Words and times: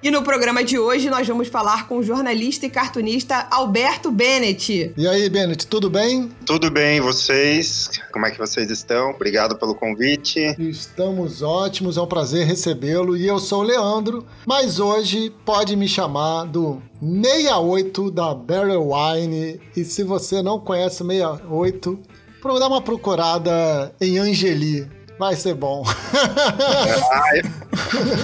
E 0.00 0.12
no 0.12 0.22
programa 0.22 0.62
de 0.62 0.78
hoje 0.78 1.10
nós 1.10 1.26
vamos 1.26 1.48
falar 1.48 1.88
com 1.88 1.98
o 1.98 2.02
jornalista 2.04 2.64
e 2.66 2.70
cartunista 2.70 3.48
Alberto 3.50 4.12
Bennett. 4.12 4.92
E 4.96 5.08
aí, 5.08 5.28
Bennett, 5.28 5.66
tudo 5.66 5.90
bem? 5.90 6.30
Tudo 6.46 6.70
bem, 6.70 7.00
vocês? 7.00 7.90
Como 8.12 8.24
é 8.24 8.30
que 8.30 8.38
vocês 8.38 8.70
estão? 8.70 9.10
Obrigado 9.10 9.56
pelo 9.58 9.74
convite. 9.74 10.54
Estamos 10.56 11.42
ótimos, 11.42 11.96
é 11.96 12.00
um 12.00 12.06
prazer 12.06 12.46
recebê-lo. 12.46 13.16
E 13.16 13.26
eu 13.26 13.40
sou 13.40 13.62
o 13.62 13.64
Leandro, 13.64 14.24
mas 14.46 14.78
hoje 14.78 15.34
pode 15.44 15.74
me 15.74 15.88
chamar 15.88 16.44
do 16.44 16.80
68 17.02 18.12
da 18.12 18.32
Barrel 18.32 18.90
Wine. 18.92 19.60
E 19.76 19.84
se 19.84 20.04
você 20.04 20.40
não 20.42 20.60
conhece 20.60 21.04
68, 21.04 21.98
dá 22.60 22.68
uma 22.68 22.80
procurada 22.80 23.92
em 24.00 24.16
Angeli. 24.18 24.97
Vai 25.18 25.34
ser 25.34 25.54
bom. 25.54 25.84
Ah, 27.10 27.22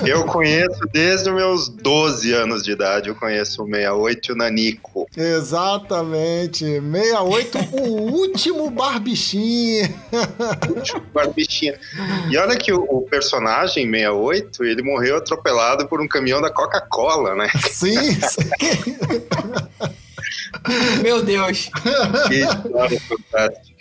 eu 0.07 0.25
conheço 0.25 0.79
desde 0.93 1.29
os 1.29 1.35
meus 1.35 1.69
12 1.69 2.33
anos 2.33 2.63
de 2.63 2.73
idade, 2.73 3.09
eu 3.09 3.15
conheço 3.15 3.63
o 3.63 3.67
68 3.67 4.29
e 4.29 4.33
o 4.33 4.37
Nanico. 4.37 5.07
Exatamente. 5.17 6.65
68, 6.65 7.59
o 7.73 8.13
último 8.13 8.71
barbichinho. 8.71 9.93
O 10.69 10.79
último 10.79 11.03
barbichinho. 11.13 11.75
E 12.31 12.37
olha 12.37 12.57
que 12.57 12.73
o, 12.73 12.83
o, 12.83 13.03
personagem 13.03 13.91
68, 13.91 14.65
ele 14.65 14.83
morreu 14.83 15.17
atropelado 15.17 15.89
por 15.89 16.01
um 16.01 16.07
caminhão 16.07 16.41
da 16.41 16.51
Coca-Cola, 16.51 17.35
né? 17.35 17.49
Sim, 17.71 17.97
sim. 18.23 18.97
Meu 21.03 21.23
Deus. 21.23 21.71
Que 22.29 22.37
história 22.37 23.01
fantástica. 23.01 23.75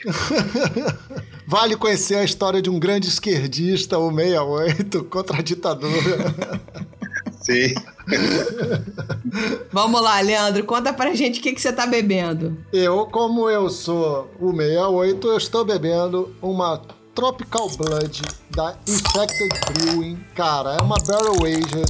Vale 1.54 1.76
conhecer 1.76 2.16
a 2.16 2.24
história 2.24 2.60
de 2.64 2.68
um 2.68 2.80
grande 2.80 3.08
esquerdista, 3.08 4.00
o 4.00 4.12
68, 4.12 5.04
contra 5.06 5.38
a 5.38 5.42
ditadura. 5.44 6.34
Sim. 7.44 7.76
Vamos 9.72 10.02
lá, 10.02 10.20
Leandro, 10.20 10.64
conta 10.64 10.92
pra 10.92 11.14
gente 11.14 11.40
o 11.40 11.44
que, 11.44 11.54
que 11.54 11.62
você 11.62 11.72
tá 11.72 11.86
bebendo. 11.86 12.58
Eu, 12.74 13.06
como 13.06 13.52
eu 13.52 13.70
sou 13.70 14.32
o 14.40 14.50
68, 14.50 15.28
eu 15.28 15.38
estou 15.38 15.64
bebendo 15.64 16.36
uma 16.42 16.82
Tropical 17.14 17.70
Blood 17.78 18.24
da 18.50 18.76
Infected 18.88 19.52
Brewing. 19.68 20.26
Cara, 20.34 20.74
é 20.74 20.82
uma 20.82 20.98
barrel 21.06 21.36
aged, 21.46 21.86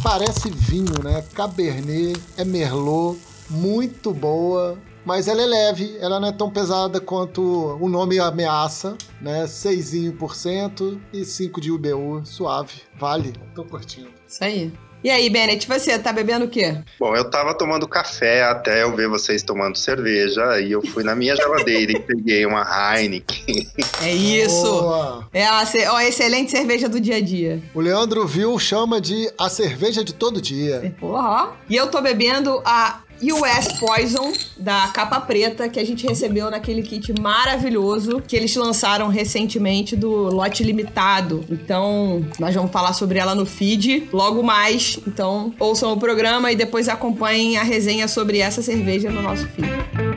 parece 0.00 0.48
vinho, 0.48 1.02
né? 1.02 1.24
Cabernet, 1.34 2.22
é 2.36 2.44
Merlot, 2.44 3.18
muito 3.50 4.14
boa 4.14 4.78
mas 5.08 5.26
ela 5.26 5.40
é 5.40 5.46
leve, 5.46 5.96
ela 6.02 6.20
não 6.20 6.28
é 6.28 6.32
tão 6.32 6.50
pesada 6.50 7.00
quanto 7.00 7.40
o 7.80 7.88
nome 7.88 8.18
ameaça, 8.18 8.94
né? 9.22 9.46
6% 9.46 11.00
e 11.14 11.24
5 11.24 11.62
de 11.62 11.70
UBU, 11.70 12.26
suave, 12.26 12.82
vale, 12.94 13.32
tô 13.54 13.64
curtindo. 13.64 14.10
Isso 14.28 14.44
aí. 14.44 14.70
E 15.02 15.08
aí, 15.08 15.30
Bennett, 15.30 15.66
você 15.66 15.98
tá 15.98 16.12
bebendo 16.12 16.44
o 16.44 16.48
quê? 16.48 16.76
Bom, 17.00 17.16
eu 17.16 17.30
tava 17.30 17.54
tomando 17.54 17.88
café 17.88 18.42
até 18.42 18.82
eu 18.82 18.94
ver 18.94 19.08
vocês 19.08 19.42
tomando 19.42 19.78
cerveja, 19.78 20.60
e 20.60 20.72
eu 20.72 20.84
fui 20.84 21.02
na 21.02 21.14
minha 21.14 21.34
geladeira 21.34 21.92
e 21.92 22.00
peguei 22.00 22.44
uma 22.44 22.62
Heineken. 22.62 23.66
É 24.02 24.12
isso! 24.12 24.62
Boa. 24.62 25.26
É 25.32 25.46
a, 25.46 25.64
a 25.96 26.04
excelente 26.06 26.50
cerveja 26.50 26.88
do 26.88 27.00
dia 27.00 27.16
a 27.16 27.20
dia. 27.20 27.62
O 27.74 27.80
Leandro 27.80 28.26
viu, 28.26 28.58
chama 28.58 29.00
de 29.00 29.32
a 29.38 29.48
cerveja 29.48 30.04
de 30.04 30.12
todo 30.12 30.40
dia. 30.40 30.94
Porra! 31.00 31.56
E 31.68 31.76
eu 31.76 31.86
tô 31.88 32.00
bebendo 32.02 32.60
a 32.64 33.00
US 33.22 33.78
Poison, 33.78 34.32
da 34.56 34.88
capa 34.88 35.20
preta, 35.20 35.68
que 35.68 35.80
a 35.80 35.84
gente 35.84 36.06
recebeu 36.06 36.50
naquele 36.50 36.82
kit 36.82 37.12
maravilhoso 37.20 38.22
que 38.26 38.36
eles 38.36 38.54
lançaram 38.54 39.08
recentemente 39.08 39.96
do 39.96 40.10
lote 40.10 40.62
limitado. 40.62 41.44
Então, 41.50 42.24
nós 42.38 42.54
vamos 42.54 42.70
falar 42.70 42.92
sobre 42.92 43.18
ela 43.18 43.34
no 43.34 43.46
feed 43.46 44.08
logo 44.12 44.42
mais. 44.42 44.98
Então, 45.06 45.52
ouçam 45.58 45.92
o 45.92 45.96
programa 45.96 46.52
e 46.52 46.56
depois 46.56 46.88
acompanhem 46.88 47.56
a 47.56 47.62
resenha 47.62 48.06
sobre 48.08 48.38
essa 48.38 48.62
cerveja 48.62 49.10
no 49.10 49.22
nosso 49.22 49.46
feed. 49.48 50.07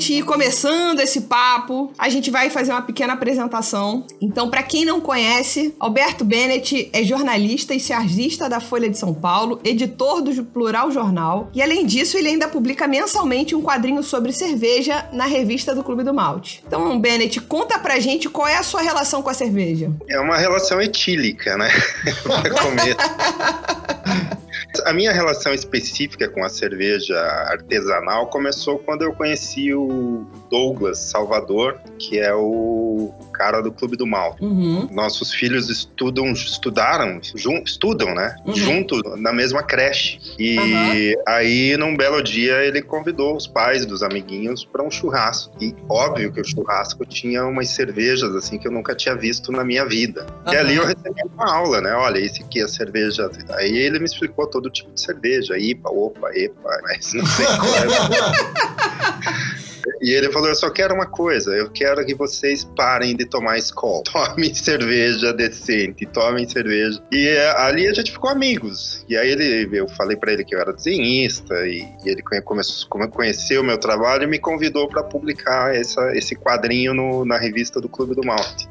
Gente 0.00 0.14
ir 0.14 0.22
começando 0.22 1.00
esse 1.00 1.20
papo, 1.22 1.92
a 1.98 2.08
gente 2.08 2.30
vai 2.30 2.48
fazer 2.48 2.72
uma 2.72 2.80
pequena 2.80 3.12
apresentação. 3.12 4.06
Então, 4.18 4.48
para 4.48 4.62
quem 4.62 4.86
não 4.86 4.98
conhece, 4.98 5.74
Alberto 5.78 6.24
Bennett 6.24 6.88
é 6.90 7.04
jornalista 7.04 7.74
e 7.74 7.80
chargista 7.80 8.48
da 8.48 8.60
Folha 8.60 8.88
de 8.88 8.96
São 8.96 9.12
Paulo, 9.12 9.60
editor 9.62 10.22
do 10.22 10.42
Plural 10.42 10.90
Jornal, 10.90 11.50
e 11.52 11.62
além 11.62 11.84
disso, 11.84 12.16
ele 12.16 12.28
ainda 12.28 12.48
publica 12.48 12.88
mensalmente 12.88 13.54
um 13.54 13.60
quadrinho 13.60 14.02
sobre 14.02 14.32
cerveja 14.32 15.06
na 15.12 15.26
revista 15.26 15.74
do 15.74 15.84
Clube 15.84 16.02
do 16.02 16.14
Malte. 16.14 16.64
Então, 16.66 16.98
Bennett, 16.98 17.38
conta 17.42 17.78
pra 17.78 18.00
gente 18.00 18.30
qual 18.30 18.48
é 18.48 18.56
a 18.56 18.62
sua 18.62 18.80
relação 18.80 19.22
com 19.22 19.28
a 19.28 19.34
cerveja. 19.34 19.92
É 20.08 20.18
uma 20.18 20.38
relação 20.38 20.80
etílica, 20.80 21.58
né? 21.58 21.68
A 24.84 24.92
minha 24.92 25.12
relação 25.12 25.52
específica 25.52 26.28
com 26.28 26.44
a 26.44 26.48
cerveja 26.48 27.16
artesanal 27.48 28.28
começou 28.28 28.78
quando 28.78 29.02
eu 29.02 29.12
conheci 29.12 29.72
o 29.74 30.26
Douglas 30.50 30.98
Salvador, 30.98 31.80
que 31.98 32.18
é 32.18 32.34
o 32.34 33.12
cara 33.40 33.62
do 33.62 33.72
Clube 33.72 33.96
do 33.96 34.06
Mal. 34.06 34.36
Uhum. 34.38 34.86
Nossos 34.92 35.32
filhos 35.32 35.70
estudam, 35.70 36.30
estudaram, 36.30 37.18
jun, 37.34 37.62
estudam, 37.64 38.14
né? 38.14 38.36
Uhum. 38.44 38.54
Juntos 38.54 39.00
na 39.16 39.32
mesma 39.32 39.62
creche. 39.62 40.20
E 40.38 40.58
uhum. 40.58 41.22
aí, 41.26 41.74
num 41.78 41.96
belo 41.96 42.22
dia, 42.22 42.62
ele 42.62 42.82
convidou 42.82 43.34
os 43.34 43.46
pais 43.46 43.86
dos 43.86 44.02
amiguinhos 44.02 44.62
para 44.62 44.82
um 44.82 44.90
churrasco. 44.90 45.56
E 45.58 45.74
óbvio 45.88 46.30
que 46.30 46.42
o 46.42 46.44
churrasco 46.44 47.06
tinha 47.06 47.46
umas 47.46 47.70
cervejas 47.70 48.34
assim 48.34 48.58
que 48.58 48.68
eu 48.68 48.72
nunca 48.72 48.94
tinha 48.94 49.14
visto 49.14 49.50
na 49.50 49.64
minha 49.64 49.86
vida. 49.86 50.26
E 50.46 50.54
ali 50.54 50.76
eu 50.76 50.84
recebi 50.84 51.22
uma 51.34 51.50
aula, 51.50 51.80
né? 51.80 51.94
Olha, 51.94 52.18
esse 52.18 52.42
aqui 52.42 52.60
é 52.60 52.64
a 52.64 52.68
cerveja. 52.68 53.30
Aí 53.52 53.74
ele 53.74 53.98
me 53.98 54.04
explicou 54.04 54.46
todo 54.46 54.68
tipo 54.68 54.92
de 54.92 55.00
cerveja, 55.00 55.56
IPA, 55.56 55.88
OPA, 55.88 56.30
EPA, 56.34 56.78
mas 56.82 57.14
não 57.14 57.24
sei 57.24 57.46
qual 57.46 57.74
é. 57.74 59.50
E 60.00 60.12
ele 60.12 60.32
falou: 60.32 60.48
Eu 60.48 60.54
só 60.54 60.70
quero 60.70 60.94
uma 60.94 61.06
coisa, 61.06 61.50
eu 61.50 61.70
quero 61.70 62.04
que 62.04 62.14
vocês 62.14 62.64
parem 62.76 63.14
de 63.14 63.26
tomar 63.26 63.58
Skol. 63.58 64.02
Tomem 64.10 64.54
cerveja 64.54 65.32
decente, 65.32 66.06
tomem 66.06 66.48
cerveja. 66.48 67.02
E 67.12 67.28
é, 67.28 67.50
ali 67.60 67.86
a 67.86 67.92
gente 67.92 68.12
ficou 68.12 68.30
amigos. 68.30 69.04
E 69.08 69.16
aí 69.16 69.30
ele, 69.30 69.68
eu 69.78 69.88
falei 69.88 70.16
para 70.16 70.32
ele 70.32 70.44
que 70.44 70.54
eu 70.54 70.60
era 70.60 70.72
desenhista, 70.72 71.54
e, 71.66 71.86
e 72.04 72.08
ele 72.08 72.22
começou, 72.42 72.88
conheceu 73.10 73.60
o 73.60 73.64
meu 73.64 73.78
trabalho 73.78 74.24
e 74.24 74.26
me 74.26 74.38
convidou 74.38 74.88
para 74.88 75.02
publicar 75.02 75.74
essa, 75.74 76.16
esse 76.16 76.34
quadrinho 76.34 76.94
no, 76.94 77.24
na 77.24 77.36
revista 77.36 77.80
do 77.80 77.88
Clube 77.88 78.14
do 78.14 78.24
Malte. 78.24 78.68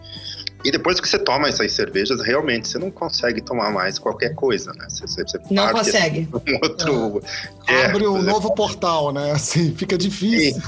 E 0.64 0.72
depois 0.72 1.00
que 1.00 1.08
você 1.08 1.18
toma 1.18 1.48
essas 1.48 1.72
cervejas, 1.72 2.22
realmente 2.22 2.68
você 2.68 2.78
não 2.78 2.92
consegue 2.92 3.40
tomar 3.42 3.72
mais 3.72 3.98
qualquer 3.98 4.36
coisa, 4.36 4.74
né? 4.74 4.88
Você, 4.90 5.08
você, 5.08 5.24
você 5.24 5.40
não 5.52 5.72
consegue. 5.72 6.28
Um 6.50 6.56
outro... 6.62 7.22
É. 7.68 7.86
Abre 7.86 8.08
um 8.08 8.22
novo 8.22 8.54
portal, 8.54 9.14
né? 9.14 9.32
Assim, 9.40 9.74
fica 9.76 9.98
difícil. 9.98 10.62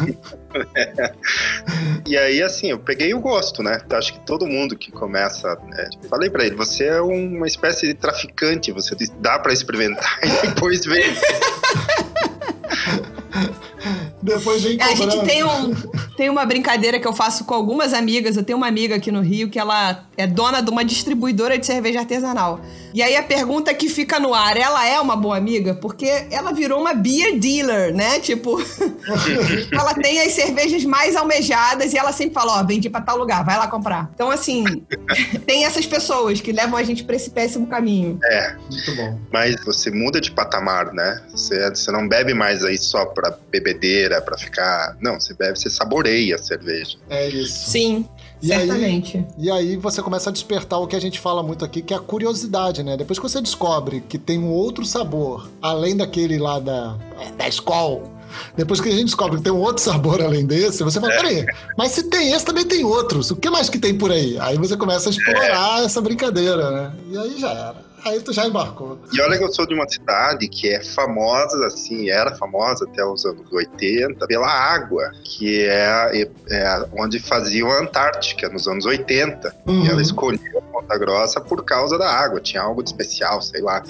É. 0.76 1.14
E 2.08 2.18
aí, 2.18 2.42
assim, 2.42 2.72
eu 2.72 2.80
peguei 2.80 3.14
o 3.14 3.20
gosto, 3.20 3.64
né? 3.64 3.80
Acho 3.92 4.14
que 4.14 4.20
todo 4.26 4.46
mundo 4.46 4.76
que 4.76 4.92
começa. 4.92 5.56
Né? 5.68 5.90
Falei 6.10 6.30
para 6.30 6.46
ele: 6.46 6.56
você 6.56 6.86
é 6.86 7.02
uma 7.02 7.48
espécie 7.48 7.88
de 7.88 7.94
traficante, 7.94 8.72
você 8.72 8.96
dá 9.20 9.40
para 9.40 9.54
experimentar 9.54 10.20
e 10.24 10.48
depois 10.48 10.84
vem. 10.84 11.16
Depois 14.22 14.64
vem 14.64 14.78
cobrando. 14.78 14.92
A 14.92 14.96
gente 14.96 15.26
tem, 15.26 15.44
um, 15.44 15.74
tem 16.16 16.30
uma 16.30 16.46
brincadeira 16.46 17.00
que 17.00 17.08
eu 17.08 17.14
faço 17.14 17.46
com 17.46 17.54
algumas 17.54 17.94
amigas. 17.94 18.38
Eu 18.38 18.44
tenho 18.44 18.58
uma 18.58 18.68
amiga 18.68 18.96
aqui 18.96 19.12
no 19.12 19.22
Rio 19.22 19.50
que 19.50 19.60
ela 19.60 20.06
é 20.18 20.28
dona 20.28 20.62
de 20.62 20.70
uma 20.70 20.84
distribuidora 20.84 21.58
de 21.58 21.66
cerveja 21.66 22.00
artesanal. 22.00 22.62
E 22.94 23.02
aí 23.02 23.16
a 23.16 23.24
pergunta 23.24 23.74
que 23.74 23.88
fica 23.88 24.20
no 24.20 24.34
ar, 24.34 24.58
ela 24.58 24.86
é 24.86 25.00
uma 25.00 25.16
boa 25.16 25.38
amiga? 25.38 25.74
Porque 25.74 26.26
ela 26.30 26.52
virou 26.52 26.80
uma 26.80 26.94
beer 26.94 27.40
dealer, 27.40 27.94
né? 27.94 28.20
Tipo, 28.20 28.62
ela 29.72 29.94
tem 29.94 30.22
as 30.22 30.34
cervejas 30.34 30.84
mais 30.84 31.16
almejadas 31.16 31.94
e 31.94 31.98
ela 31.98 32.12
sempre 32.12 32.34
fala, 32.34 32.58
ó, 32.58 32.62
oh, 32.62 32.68
vendi 32.68 32.90
pra 32.90 33.02
tal 33.02 33.18
lugar, 33.18 33.46
vai 33.46 33.58
lá 33.58 33.68
comprar. 33.68 34.10
Então, 34.14 34.30
assim, 34.30 34.66
tem 35.46 35.66
essas 35.66 35.86
pessoas 35.86 36.42
que 36.42 36.52
levam 36.52 36.78
a 36.78 36.84
gente 36.84 37.04
pra 37.04 37.16
esse 37.16 37.30
péssimo 37.30 37.68
caminho. 37.68 38.20
É, 38.24 38.56
muito 38.70 38.96
bom. 38.96 39.20
Mas 39.32 39.56
você 39.64 39.90
muda 39.90 40.20
de 40.20 40.32
patamar, 40.32 40.94
né? 40.94 41.22
Você, 41.32 41.70
você 41.70 41.92
não 41.92 42.08
bebe 42.08 42.34
mais 42.34 42.64
aí 42.66 42.78
só 42.78 43.06
pra 43.06 43.38
bebedeira, 43.50 44.11
pra 44.20 44.38
ficar... 44.38 44.98
Não, 45.00 45.20
você 45.20 45.34
bebe, 45.34 45.58
você 45.58 45.70
saboreia 45.70 46.36
a 46.36 46.40
cerveja. 46.40 46.98
É 47.10 47.30
isso. 47.30 47.70
Sim. 47.70 48.06
E 48.42 48.48
Certamente. 48.48 49.18
Aí, 49.18 49.26
e 49.38 49.52
aí 49.52 49.78
você 49.78 50.02
começa 50.02 50.30
a 50.30 50.34
despertar 50.34 50.80
o 50.80 50.88
que 50.88 50.96
a 50.96 51.00
gente 51.00 51.20
fala 51.20 51.44
muito 51.44 51.64
aqui, 51.64 51.82
que 51.82 51.94
é 51.94 51.98
a 51.98 52.00
curiosidade, 52.00 52.82
né? 52.82 52.98
Depois 52.98 53.20
que 53.20 53.24
você 53.24 53.40
descobre 53.40 54.02
que 54.10 54.18
tem 54.18 54.40
um 54.40 54.50
outro 54.50 54.84
sabor, 54.84 55.50
além 55.62 55.96
daquele 55.96 56.40
lá 56.40 56.60
da, 56.60 56.98
da 57.38 57.48
escola 57.48 58.10
Depois 58.56 58.82
que 58.82 58.90
a 58.90 58.92
gente 58.92 59.06
descobre 59.06 59.38
que 59.38 59.44
tem 59.44 59.54
um 59.54 59.60
outro 59.60 59.84
sabor 59.84 60.22
além 60.22 60.46
desse, 60.46 60.84
você 60.84 61.00
fala, 61.00 61.14
peraí, 61.14 61.46
mas 61.78 61.92
se 61.92 62.04
tem 62.04 62.32
esse, 62.32 62.46
também 62.46 62.66
tem 62.66 62.84
outros. 62.84 63.32
O 63.32 63.36
que 63.36 63.50
mais 63.50 63.70
que 63.70 63.78
tem 63.78 63.96
por 63.96 64.12
aí? 64.12 64.38
Aí 64.40 64.58
você 64.58 64.76
começa 64.76 65.10
a 65.10 65.12
explorar 65.12 65.84
essa 65.84 66.02
brincadeira, 66.02 66.72
né? 66.72 66.94
E 67.12 67.18
aí 67.18 67.40
já 67.40 67.52
era. 67.52 67.91
Aí 68.04 68.20
tu 68.20 68.34
já 68.34 68.48
embarcou. 68.48 69.00
E 69.14 69.22
olha 69.22 69.38
que 69.38 69.44
eu 69.44 69.52
sou 69.52 69.66
de 69.66 69.74
uma 69.74 69.88
cidade 69.88 70.48
que 70.48 70.70
é 70.70 70.84
famosa, 70.84 71.66
assim, 71.68 72.10
era 72.10 72.36
famosa 72.36 72.86
até 72.86 73.04
os 73.06 73.26
anos 73.26 73.52
80, 73.52 74.26
pela 74.28 74.48
água, 74.48 75.12
que 75.24 75.66
é, 75.66 76.28
é 76.50 76.86
onde 76.98 77.20
faziam 77.20 77.72
a 77.72 77.80
Antártica, 77.80 78.50
nos 78.50 78.68
anos 78.68 78.86
80. 78.86 79.56
Uhum. 79.68 79.86
E 79.86 79.90
ela 79.90 80.02
escolheu 80.02 80.62
Ponta 80.72 80.98
Grossa 80.98 81.40
por 81.40 81.64
causa 81.64 81.98
da 81.98 82.10
água, 82.10 82.40
tinha 82.40 82.62
algo 82.62 82.82
de 82.82 82.90
especial, 82.90 83.42
sei 83.42 83.62
lá. 83.62 83.84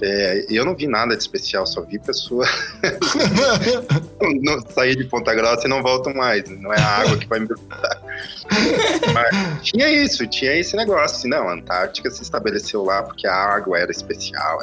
É, 0.00 0.46
eu 0.50 0.64
não 0.64 0.74
vi 0.74 0.86
nada 0.86 1.14
de 1.14 1.22
especial, 1.22 1.64
só 1.66 1.80
vi 1.82 1.98
pessoa 1.98 2.46
não, 4.42 4.60
sair 4.70 4.96
de 4.96 5.04
Ponta 5.04 5.34
Grossa 5.34 5.66
e 5.66 5.70
não 5.70 5.82
voltam 5.82 6.12
mais. 6.14 6.48
Não 6.48 6.72
é 6.72 6.80
a 6.80 6.86
água 6.86 7.16
que 7.16 7.26
vai 7.28 7.40
me 7.40 7.48
perguntar. 7.48 8.01
Mas 9.12 9.62
tinha 9.62 9.88
isso, 9.88 10.26
tinha 10.26 10.54
esse 10.54 10.76
negócio. 10.76 11.16
Assim, 11.16 11.28
não, 11.28 11.48
a 11.48 11.54
Antártica 11.54 12.10
se 12.10 12.22
estabeleceu 12.22 12.84
lá 12.84 13.02
porque 13.02 13.26
a 13.26 13.34
água 13.34 13.78
era 13.78 13.90
especial. 13.90 14.60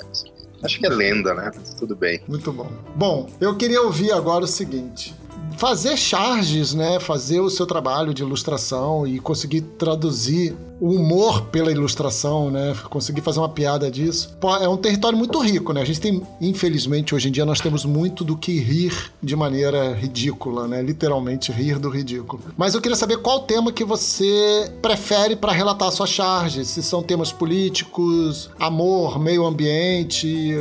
Acho 0.61 0.79
que 0.79 0.85
é 0.85 0.89
lenda, 0.89 1.33
né? 1.33 1.51
Mas 1.56 1.73
tudo 1.73 1.95
bem. 1.95 2.21
Muito 2.27 2.51
bom. 2.51 2.71
Bom, 2.95 3.29
eu 3.39 3.56
queria 3.56 3.81
ouvir 3.81 4.11
agora 4.11 4.44
o 4.44 4.47
seguinte 4.47 5.19
fazer 5.59 5.97
charges, 5.97 6.73
né? 6.73 7.00
Fazer 7.01 7.41
o 7.41 7.50
seu 7.50 7.67
trabalho 7.67 8.13
de 8.13 8.23
ilustração 8.23 9.06
e 9.06 9.19
conseguir 9.19 9.61
traduzir 9.61 10.56
o 10.79 10.94
humor 10.94 11.41
pela 11.47 11.69
ilustração, 11.69 12.50
né? 12.50 12.73
Conseguir 12.89 13.19
fazer 13.19 13.39
uma 13.39 13.50
piada 13.50 13.91
disso. 13.91 14.38
É 14.61 14.67
um 14.69 14.77
território 14.77 15.17
muito 15.17 15.38
rico, 15.39 15.73
né? 15.73 15.81
A 15.81 15.85
gente 15.85 16.00
tem, 16.00 16.21
infelizmente, 16.39 17.13
hoje 17.13 17.27
em 17.27 17.31
dia 17.31 17.45
nós 17.45 17.59
temos 17.59 17.83
muito 17.83 18.23
do 18.23 18.38
que 18.38 18.57
rir 18.57 19.11
de 19.21 19.35
maneira 19.35 19.94
ridícula, 19.94 20.65
né? 20.65 20.81
Literalmente 20.81 21.51
rir 21.51 21.77
do 21.77 21.89
ridículo. 21.89 22.41
Mas 22.57 22.73
eu 22.73 22.79
queria 22.79 22.95
saber 22.95 23.17
qual 23.17 23.41
tema 23.41 23.73
que 23.73 23.83
você 23.83 24.71
prefere 24.81 25.35
para 25.35 25.51
relatar 25.51 25.89
a 25.89 25.91
sua 25.91 26.07
charge. 26.07 26.63
Se 26.63 26.81
são 26.81 27.03
temas 27.03 27.33
políticos, 27.33 28.50
amor, 28.57 29.19
meio 29.19 29.45
ambiente, 29.45 30.53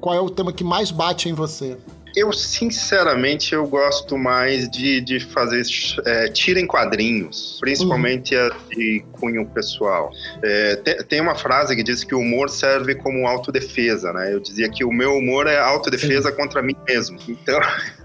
qual 0.00 0.14
é 0.14 0.20
o 0.20 0.30
tema 0.30 0.54
que 0.54 0.64
mais 0.64 0.90
bate 0.90 1.28
em 1.28 1.34
você? 1.34 1.76
Eu, 2.18 2.32
sinceramente, 2.32 3.54
eu 3.54 3.64
gosto 3.64 4.18
mais 4.18 4.68
de, 4.68 5.00
de 5.00 5.20
fazer 5.20 5.62
é, 6.04 6.28
tira 6.28 6.58
em 6.58 6.66
quadrinhos, 6.66 7.58
principalmente 7.60 8.34
uhum. 8.34 8.46
a 8.46 8.74
de 8.74 9.04
cunho 9.12 9.46
pessoal. 9.46 10.10
É, 10.42 10.74
tem, 10.76 10.96
tem, 11.04 11.20
uma 11.20 11.36
frase 11.36 11.76
que 11.76 11.82
diz 11.84 12.02
que 12.02 12.16
o 12.16 12.18
humor 12.18 12.50
serve 12.50 12.96
como 12.96 13.28
autodefesa, 13.28 14.12
né? 14.12 14.34
Eu 14.34 14.40
dizia 14.40 14.68
que 14.68 14.84
o 14.84 14.90
meu 14.90 15.14
humor 15.14 15.46
é 15.46 15.58
autodefesa 15.60 16.32
contra 16.32 16.60
mim 16.60 16.74
mesmo. 16.88 17.20
Então, 17.28 17.60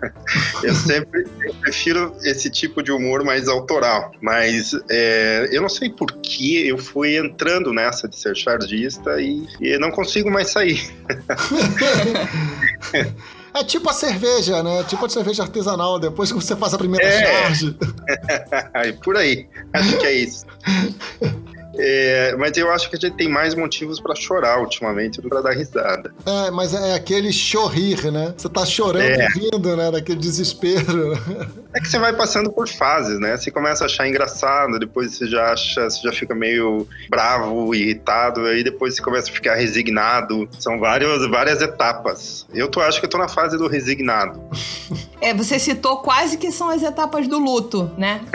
eu 0.62 0.76
sempre 0.76 1.26
eu 1.42 1.54
prefiro 1.56 2.16
esse 2.22 2.52
tipo 2.52 2.84
de 2.84 2.92
humor 2.92 3.24
mais 3.24 3.48
autoral. 3.48 4.12
Mas 4.22 4.74
é, 4.92 5.50
eu 5.52 5.60
não 5.60 5.70
sei 5.70 5.90
por 5.90 6.12
que 6.22 6.68
eu 6.68 6.78
fui 6.78 7.18
entrando 7.18 7.74
nessa 7.74 8.08
de 8.08 8.16
ser 8.16 8.38
chargista 8.38 9.20
e, 9.20 9.44
e 9.60 9.76
não 9.80 9.90
consigo 9.90 10.30
mais 10.30 10.52
sair. 10.52 10.84
É 13.54 13.64
tipo 13.64 13.90
a 13.90 13.94
cerveja, 13.94 14.64
né? 14.64 14.84
Tipo 14.84 15.06
a 15.06 15.10
cerveja 15.10 15.44
artesanal. 15.44 16.00
Depois 16.00 16.32
que 16.32 16.36
você 16.36 16.56
faz 16.56 16.74
a 16.74 16.78
primeira 16.78 17.06
é. 17.06 17.22
charge. 17.22 17.78
Por 19.04 19.16
aí. 19.18 19.48
Acho 19.74 19.98
que 19.98 20.06
é 20.06 20.14
isso. 20.14 20.46
É, 21.78 22.36
mas 22.38 22.56
eu 22.58 22.72
acho 22.72 22.90
que 22.90 22.96
a 22.96 23.00
gente 23.00 23.16
tem 23.16 23.28
mais 23.28 23.56
motivos 23.56 24.00
para 24.00 24.16
chorar 24.16 24.60
ultimamente 24.60 25.18
do 25.18 25.24
que 25.24 25.30
para 25.30 25.42
dar 25.42 25.52
risada. 25.52 26.14
É, 26.26 26.52
mas 26.52 26.74
é 26.74 26.94
aquele 26.94 27.32
chorrir, 27.32 28.12
né? 28.12 28.34
Você 28.38 28.50
tá 28.50 28.66
chorando 28.66 29.04
é. 29.04 29.28
rindo, 29.28 29.76
né? 29.76 29.92
Daquele 29.92 30.20
desespero. 30.20 31.14
É 31.74 31.80
que 31.80 31.88
você 31.88 31.98
vai 31.98 32.14
passando 32.14 32.52
por 32.52 32.68
fases, 32.68 33.20
né? 33.20 33.36
Você 33.36 33.50
começa 33.50 33.84
a 33.84 33.88
achar 33.88 34.08
engraçado, 34.08 34.78
depois 34.78 35.16
você 35.16 35.28
já 35.28 35.52
acha, 35.52 35.90
você 35.90 36.02
já 36.02 36.12
fica 36.12 36.36
meio 36.36 36.88
bravo, 37.10 37.74
irritado, 37.74 38.46
aí 38.46 38.64
depois 38.64 38.96
você 38.96 39.02
começa 39.02 39.30
a 39.30 39.34
ficar 39.34 39.56
resignado. 39.56 40.48
São 40.60 40.80
várias, 40.80 41.28
várias 41.28 41.62
etapas. 41.62 42.46
Eu 42.54 42.68
tô, 42.68 42.82
acho 42.82 43.00
que 43.00 43.06
eu 43.06 43.10
tô 43.10 43.18
na 43.18 43.28
fase 43.28 43.58
do 43.58 43.68
resignado. 43.68 44.42
É, 45.20 45.34
você 45.34 45.58
citou 45.58 45.98
quase 45.98 46.38
que 46.38 46.52
são 46.52 46.70
as 46.70 46.84
etapas 46.84 47.28
do 47.28 47.40
luto, 47.40 47.92
né? 47.98 48.22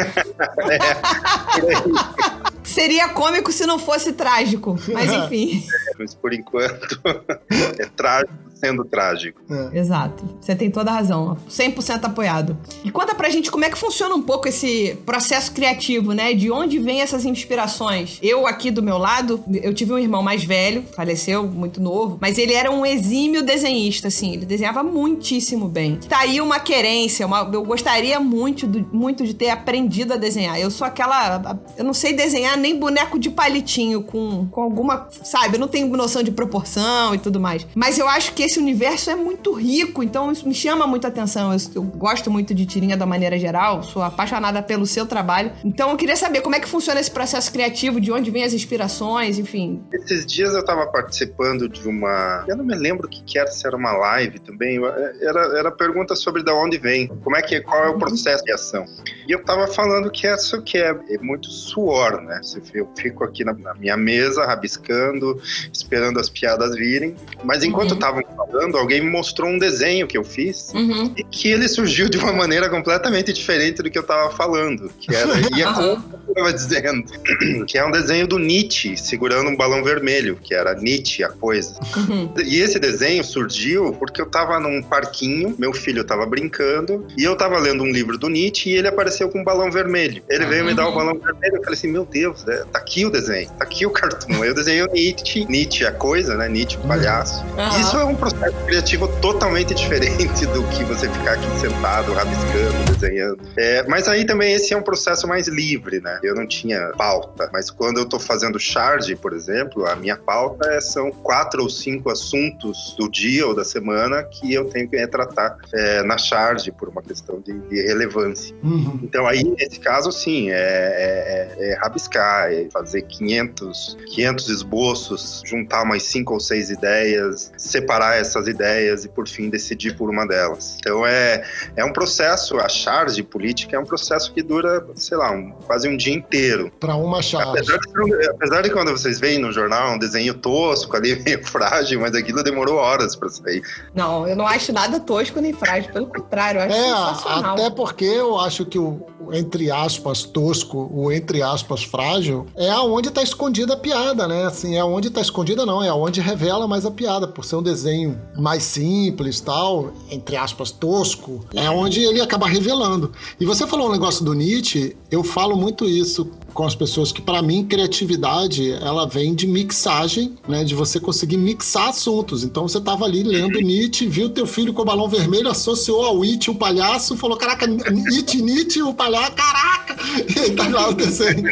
é, 0.70 2.48
Seria 2.78 3.08
cômico 3.08 3.50
se 3.50 3.66
não 3.66 3.76
fosse 3.76 4.12
trágico, 4.12 4.78
mas 4.92 5.10
enfim. 5.10 5.66
É, 5.88 5.92
mas 5.98 6.14
por 6.14 6.32
enquanto 6.32 7.00
é 7.76 7.86
trágico 7.86 8.47
sendo 8.58 8.84
trágico. 8.84 9.40
É. 9.50 9.78
Exato. 9.78 10.24
Você 10.40 10.54
tem 10.54 10.70
toda 10.70 10.90
a 10.90 10.94
razão. 10.94 11.36
100% 11.48 12.04
apoiado. 12.04 12.56
E 12.84 12.90
conta 12.90 13.14
pra 13.14 13.30
gente 13.30 13.50
como 13.50 13.64
é 13.64 13.70
que 13.70 13.78
funciona 13.78 14.14
um 14.14 14.22
pouco 14.22 14.48
esse 14.48 14.96
processo 15.06 15.52
criativo, 15.52 16.12
né? 16.12 16.34
De 16.34 16.50
onde 16.50 16.78
vem 16.78 17.00
essas 17.00 17.24
inspirações? 17.24 18.18
Eu 18.22 18.46
aqui 18.46 18.70
do 18.70 18.82
meu 18.82 18.98
lado, 18.98 19.42
eu 19.62 19.72
tive 19.72 19.92
um 19.92 19.98
irmão 19.98 20.22
mais 20.22 20.44
velho, 20.44 20.84
faleceu 20.94 21.46
muito 21.46 21.80
novo, 21.80 22.18
mas 22.20 22.38
ele 22.38 22.52
era 22.52 22.70
um 22.70 22.84
exímio 22.84 23.42
desenhista, 23.42 24.08
assim. 24.08 24.34
Ele 24.34 24.46
desenhava 24.46 24.82
muitíssimo 24.82 25.68
bem. 25.68 25.96
Tá 26.08 26.20
aí 26.20 26.40
uma 26.40 26.58
querência, 26.58 27.26
uma, 27.26 27.48
eu 27.52 27.62
gostaria 27.62 28.18
muito, 28.18 28.68
muito 28.92 29.24
de 29.24 29.34
ter 29.34 29.50
aprendido 29.50 30.14
a 30.14 30.16
desenhar. 30.16 30.60
Eu 30.60 30.70
sou 30.70 30.86
aquela... 30.86 31.58
Eu 31.76 31.84
não 31.84 31.94
sei 31.94 32.12
desenhar 32.12 32.56
nem 32.56 32.78
boneco 32.78 33.18
de 33.18 33.30
palitinho 33.30 34.02
com, 34.02 34.46
com 34.46 34.62
alguma... 34.62 35.08
Sabe? 35.22 35.56
Eu 35.56 35.60
não 35.60 35.68
tenho 35.68 35.88
noção 35.96 36.22
de 36.22 36.30
proporção 36.30 37.14
e 37.14 37.18
tudo 37.18 37.40
mais. 37.40 37.66
Mas 37.74 37.98
eu 37.98 38.08
acho 38.08 38.32
que 38.32 38.47
esse 38.48 38.58
universo 38.58 39.10
é 39.10 39.14
muito 39.14 39.52
rico, 39.52 40.02
então 40.02 40.32
isso 40.32 40.48
me 40.48 40.54
chama 40.54 40.86
muito 40.86 41.04
a 41.04 41.08
atenção. 41.08 41.52
Eu, 41.52 41.58
eu, 41.74 41.82
gosto 41.82 42.30
muito 42.30 42.54
de 42.54 42.64
tirinha 42.64 42.96
da 42.96 43.04
maneira 43.04 43.38
geral, 43.38 43.82
sou 43.82 44.02
apaixonada 44.02 44.62
pelo 44.62 44.86
seu 44.86 45.04
trabalho. 45.04 45.52
Então 45.62 45.90
eu 45.90 45.96
queria 45.96 46.16
saber 46.16 46.40
como 46.40 46.56
é 46.56 46.60
que 46.60 46.66
funciona 46.66 46.98
esse 46.98 47.10
processo 47.10 47.52
criativo, 47.52 48.00
de 48.00 48.10
onde 48.10 48.30
vêm 48.30 48.44
as 48.44 48.54
inspirações, 48.54 49.38
enfim. 49.38 49.82
Esses 49.92 50.24
dias 50.24 50.54
eu 50.54 50.60
estava 50.60 50.86
participando 50.86 51.68
de 51.68 51.86
uma. 51.86 52.44
Eu 52.48 52.56
não 52.56 52.64
me 52.64 52.74
lembro 52.74 53.06
o 53.06 53.10
que, 53.10 53.22
que 53.22 53.38
era, 53.38 53.50
se 53.50 53.66
era 53.66 53.76
uma 53.76 53.92
live 53.92 54.38
também. 54.38 54.80
Era, 55.20 55.58
era 55.58 55.70
pergunta 55.70 56.16
sobre 56.16 56.42
de 56.42 56.50
onde 56.50 56.78
vem, 56.78 57.08
como 57.22 57.36
é 57.36 57.42
que 57.42 57.60
qual 57.60 57.84
é 57.84 57.88
o 57.88 57.98
processo 57.98 58.42
de 58.44 58.52
ação. 58.52 58.86
E 59.28 59.32
eu 59.32 59.40
estava 59.40 59.66
falando 59.66 60.10
que 60.10 60.26
isso 60.26 60.62
que 60.62 60.78
é, 60.78 60.96
é 61.10 61.18
muito 61.18 61.50
suor, 61.50 62.22
né? 62.22 62.40
Eu 62.72 62.88
fico 62.96 63.24
aqui 63.24 63.44
na, 63.44 63.52
na 63.52 63.74
minha 63.74 63.96
mesa, 63.96 64.46
rabiscando, 64.46 65.38
esperando 65.70 66.18
as 66.18 66.30
piadas 66.30 66.74
virem. 66.74 67.14
Mas 67.44 67.62
enquanto 67.62 67.90
uhum. 67.90 67.96
eu 67.96 68.00
tava 68.00 68.22
falando, 68.38 68.78
alguém 68.78 69.00
me 69.00 69.10
mostrou 69.10 69.50
um 69.50 69.58
desenho 69.58 70.06
que 70.06 70.16
eu 70.16 70.24
fiz 70.24 70.72
uhum. 70.72 71.12
e 71.16 71.24
que 71.24 71.48
ele 71.48 71.68
surgiu 71.68 72.08
de 72.08 72.16
uma 72.18 72.32
maneira 72.32 72.68
completamente 72.68 73.32
diferente 73.32 73.82
do 73.82 73.90
que 73.90 73.98
eu 73.98 74.02
tava 74.02 74.30
falando. 74.30 74.90
Que 75.00 75.14
era, 75.14 75.32
ia 75.56 75.72
com 75.72 75.92
o 75.94 76.00
que 76.00 76.30
eu 76.30 76.34
tava 76.34 76.52
dizendo. 76.52 77.04
Que 77.66 77.76
é 77.76 77.84
um 77.84 77.90
desenho 77.90 78.26
do 78.26 78.38
Nietzsche 78.38 78.96
segurando 78.96 79.50
um 79.50 79.56
balão 79.56 79.82
vermelho, 79.82 80.38
que 80.42 80.54
era 80.54 80.74
Nietzsche, 80.74 81.22
a 81.24 81.28
coisa. 81.28 81.78
Uhum. 81.96 82.32
E 82.44 82.60
esse 82.60 82.78
desenho 82.78 83.24
surgiu 83.24 83.92
porque 83.92 84.20
eu 84.20 84.26
tava 84.26 84.58
num 84.60 84.82
parquinho, 84.82 85.54
meu 85.58 85.72
filho 85.72 86.04
tava 86.04 86.24
brincando, 86.24 87.06
e 87.16 87.24
eu 87.24 87.36
tava 87.36 87.58
lendo 87.58 87.82
um 87.82 87.90
livro 87.90 88.16
do 88.16 88.28
Nietzsche 88.28 88.70
e 88.70 88.76
ele 88.76 88.88
apareceu 88.88 89.28
com 89.28 89.40
um 89.40 89.44
balão 89.44 89.70
vermelho. 89.70 90.22
Ele 90.28 90.46
veio 90.46 90.64
me 90.64 90.74
dar 90.74 90.86
o 90.86 90.92
um 90.92 90.94
balão 90.94 91.18
vermelho, 91.18 91.56
eu 91.56 91.62
falei 91.62 91.74
assim, 91.74 91.88
meu 91.88 92.04
Deus, 92.04 92.46
é, 92.46 92.64
tá 92.64 92.78
aqui 92.78 93.04
o 93.04 93.10
desenho, 93.10 93.48
tá 93.58 93.64
aqui 93.64 93.84
o 93.84 93.90
cartoon. 93.90 94.44
Eu 94.44 94.54
desenhei 94.54 94.82
o 94.82 94.92
Nietzsche, 94.92 95.44
Nietzsche, 95.46 95.84
a 95.84 95.92
coisa, 95.92 96.36
né? 96.36 96.48
Nietzsche, 96.48 96.78
o 96.78 96.86
palhaço. 96.86 97.44
Uhum. 97.44 97.80
Isso 97.80 97.96
é 97.96 98.04
um 98.04 98.14
processo 98.32 98.64
criativo 98.66 99.08
totalmente 99.20 99.74
diferente 99.74 100.46
do 100.46 100.62
que 100.68 100.84
você 100.84 101.08
ficar 101.08 101.32
aqui 101.32 101.58
sentado, 101.58 102.12
rabiscando, 102.12 102.92
desenhando. 102.92 103.38
É, 103.56 103.82
mas 103.88 104.08
aí 104.08 104.24
também 104.24 104.52
esse 104.52 104.72
é 104.72 104.76
um 104.76 104.82
processo 104.82 105.26
mais 105.26 105.48
livre, 105.48 106.00
né? 106.00 106.18
Eu 106.22 106.34
não 106.34 106.46
tinha 106.46 106.92
pauta, 106.96 107.48
mas 107.52 107.70
quando 107.70 107.98
eu 107.98 108.06
tô 108.06 108.18
fazendo 108.18 108.58
charge, 108.58 109.16
por 109.16 109.32
exemplo, 109.32 109.86
a 109.86 109.96
minha 109.96 110.16
pauta 110.16 110.68
é, 110.70 110.80
são 110.80 111.10
quatro 111.10 111.62
ou 111.62 111.70
cinco 111.70 112.10
assuntos 112.10 112.94
do 112.98 113.08
dia 113.10 113.46
ou 113.46 113.54
da 113.54 113.64
semana 113.64 114.22
que 114.22 114.52
eu 114.52 114.66
tenho 114.66 114.88
que 114.88 115.06
tratar 115.06 115.56
é, 115.72 116.02
na 116.02 116.18
charge 116.18 116.70
por 116.72 116.88
uma 116.88 117.02
questão 117.02 117.40
de, 117.40 117.52
de 117.52 117.82
relevância. 117.82 118.54
Uhum. 118.62 119.00
Então 119.02 119.26
aí, 119.26 119.44
nesse 119.44 119.80
caso, 119.80 120.12
sim, 120.12 120.50
é, 120.50 120.54
é, 120.54 121.70
é, 121.70 121.74
rabiscar, 121.80 122.52
é 122.52 122.68
fazer 122.70 123.02
500, 123.02 123.96
500 124.14 124.48
esboços, 124.48 125.42
juntar 125.44 125.82
umas 125.82 126.02
cinco 126.02 126.34
ou 126.34 126.40
seis 126.40 126.70
ideias, 126.70 127.52
separar 127.56 128.17
essas 128.18 128.46
ideias 128.46 129.04
e, 129.04 129.08
por 129.08 129.28
fim, 129.28 129.48
decidir 129.48 129.96
por 129.96 130.10
uma 130.10 130.26
delas. 130.26 130.76
Então, 130.78 131.06
é, 131.06 131.44
é 131.76 131.84
um 131.84 131.92
processo, 131.92 132.58
a 132.58 132.68
charge 132.68 133.22
política 133.22 133.76
é 133.76 133.78
um 133.78 133.84
processo 133.84 134.32
que 134.32 134.42
dura, 134.42 134.84
sei 134.94 135.16
lá, 135.16 135.30
um, 135.30 135.50
quase 135.66 135.88
um 135.88 135.96
dia 135.96 136.14
inteiro. 136.14 136.70
Para 136.78 136.94
uma 136.96 137.22
charge. 137.22 137.50
Apesar 137.50 137.78
de, 137.78 138.28
apesar 138.28 138.62
de, 138.62 138.70
quando 138.70 138.90
vocês 138.90 139.18
veem 139.18 139.38
no 139.38 139.52
jornal 139.52 139.94
um 139.94 139.98
desenho 139.98 140.34
tosco 140.34 140.96
ali, 140.96 141.20
meio 141.24 141.44
frágil, 141.44 142.00
mas 142.00 142.14
aquilo 142.14 142.42
demorou 142.42 142.76
horas 142.76 143.14
para 143.16 143.28
sair. 143.28 143.62
Não, 143.94 144.26
eu 144.26 144.36
não 144.36 144.46
acho 144.46 144.72
nada 144.72 145.00
tosco 145.00 145.40
nem 145.40 145.52
frágil, 145.52 145.92
pelo 145.92 146.06
contrário, 146.06 146.60
eu 146.60 146.64
acho 146.64 146.76
é, 146.76 146.82
sensacional. 146.82 147.54
Até 147.54 147.70
porque 147.70 148.04
eu 148.04 148.38
acho 148.38 148.64
que 148.64 148.78
o, 148.78 149.06
entre 149.32 149.70
aspas 149.70 150.22
tosco, 150.22 150.90
o 150.92 151.12
entre 151.12 151.42
aspas 151.42 151.82
frágil, 151.82 152.46
é 152.56 152.70
aonde 152.70 153.10
tá 153.10 153.22
escondida 153.22 153.74
a 153.74 153.76
piada, 153.76 154.26
né? 154.26 154.44
Assim, 154.44 154.76
é 154.76 154.80
aonde 154.80 155.10
tá 155.10 155.20
escondida 155.20 155.64
não, 155.66 155.82
é 155.82 155.88
aonde 155.88 156.20
revela 156.20 156.66
mais 156.66 156.84
a 156.86 156.90
piada, 156.90 157.26
por 157.26 157.44
ser 157.44 157.56
um 157.56 157.62
desenho 157.62 158.07
mais 158.36 158.62
simples, 158.62 159.40
tal, 159.40 159.92
entre 160.10 160.36
aspas 160.36 160.70
tosco, 160.70 161.44
é 161.54 161.68
onde 161.70 162.00
ele 162.00 162.20
acaba 162.20 162.46
revelando. 162.46 163.12
E 163.40 163.44
você 163.44 163.66
falou 163.66 163.88
um 163.88 163.92
negócio 163.92 164.24
do 164.24 164.34
Nietzsche, 164.34 164.96
eu 165.10 165.24
falo 165.24 165.56
muito 165.56 165.84
isso 165.84 166.30
com 166.58 166.64
as 166.64 166.74
pessoas 166.74 167.12
que 167.12 167.22
para 167.22 167.40
mim 167.40 167.64
criatividade 167.64 168.72
ela 168.82 169.06
vem 169.06 169.32
de 169.32 169.46
mixagem, 169.46 170.34
né, 170.48 170.64
de 170.64 170.74
você 170.74 170.98
conseguir 170.98 171.36
mixar 171.36 171.90
assuntos. 171.90 172.42
Então 172.42 172.66
você 172.66 172.80
tava 172.80 173.04
ali 173.04 173.22
lendo 173.22 173.60
Nietzsche, 173.62 174.08
viu 174.08 174.28
teu 174.28 174.44
filho 174.44 174.72
com 174.72 174.82
o 174.82 174.84
balão 174.84 175.08
vermelho, 175.08 175.48
associou 175.48 176.04
ao 176.04 176.20
It, 176.24 176.50
o 176.50 176.56
palhaço, 176.56 177.16
falou 177.16 177.36
caraca, 177.36 177.64
Nietzsche, 177.64 178.42
Nietzsche, 178.42 178.82
o 178.82 178.92
palhaço, 178.92 179.34
caraca. 179.36 179.96
E 180.18 180.50
tá 180.52 180.68
lá 180.68 180.88
o 180.88 180.94
desenho. 180.94 181.44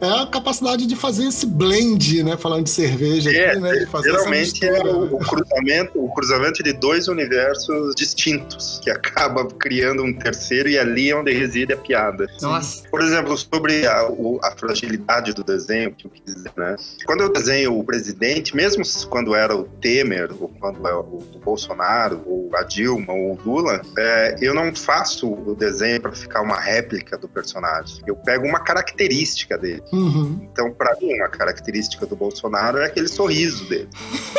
é 0.00 0.22
a 0.22 0.26
capacidade 0.26 0.86
de 0.86 0.94
fazer 0.94 1.26
esse 1.26 1.46
blend, 1.46 2.22
né, 2.22 2.36
falando 2.36 2.64
de 2.64 2.70
cerveja 2.70 3.32
é, 3.32 3.50
aqui, 3.50 3.60
né, 3.60 3.72
de 3.72 3.86
fazer 3.86 4.10
geralmente 4.10 4.64
é 4.64 4.82
o, 4.84 5.16
o 5.16 5.18
cruzamento, 5.18 6.04
o 6.04 6.12
cruzamento 6.12 6.62
de 6.62 6.72
dois 6.72 7.08
universos 7.08 7.94
distintos 7.96 8.80
que 8.82 8.90
acaba 8.90 9.44
criando 9.46 10.04
um 10.04 10.12
terceiro 10.12 10.68
e 10.68 10.78
ali 10.78 11.10
é 11.10 11.16
onde 11.16 11.32
reside 11.32 11.72
a 11.72 11.76
piada. 11.76 12.26
Nossa. 12.40 12.88
Por 12.88 13.00
exemplo, 13.00 13.23
sobre 13.36 13.86
a, 13.86 14.08
o, 14.08 14.38
a 14.42 14.50
fragilidade 14.52 15.32
do 15.32 15.42
desenho, 15.42 15.94
que 15.94 16.06
eu 16.06 16.10
quis 16.10 16.34
dizer, 16.34 16.52
né? 16.56 16.76
Quando 17.06 17.22
eu 17.22 17.32
desenho 17.32 17.78
o 17.78 17.84
presidente, 17.84 18.54
mesmo 18.54 18.82
quando 19.08 19.34
era 19.34 19.54
o 19.54 19.64
Temer, 19.64 20.30
ou 20.38 20.48
quando 20.48 20.86
é 20.86 20.94
o, 20.94 21.22
o 21.34 21.40
Bolsonaro, 21.44 22.22
ou 22.26 22.50
a 22.54 22.62
Dilma, 22.62 23.12
ou 23.12 23.32
o 23.32 23.40
Lula, 23.44 23.80
é, 23.98 24.36
eu 24.40 24.54
não 24.54 24.74
faço 24.74 25.32
o 25.32 25.54
desenho 25.54 26.00
para 26.00 26.12
ficar 26.12 26.42
uma 26.42 26.58
réplica 26.58 27.16
do 27.16 27.28
personagem. 27.28 28.02
Eu 28.06 28.16
pego 28.16 28.46
uma 28.46 28.60
característica 28.60 29.56
dele. 29.58 29.82
Uhum. 29.92 30.48
Então, 30.52 30.72
para 30.72 30.96
mim, 31.00 31.14
uma 31.14 31.28
característica 31.28 32.06
do 32.06 32.16
Bolsonaro 32.16 32.78
é 32.78 32.86
aquele 32.86 33.08
sorriso 33.08 33.68
dele. 33.68 33.88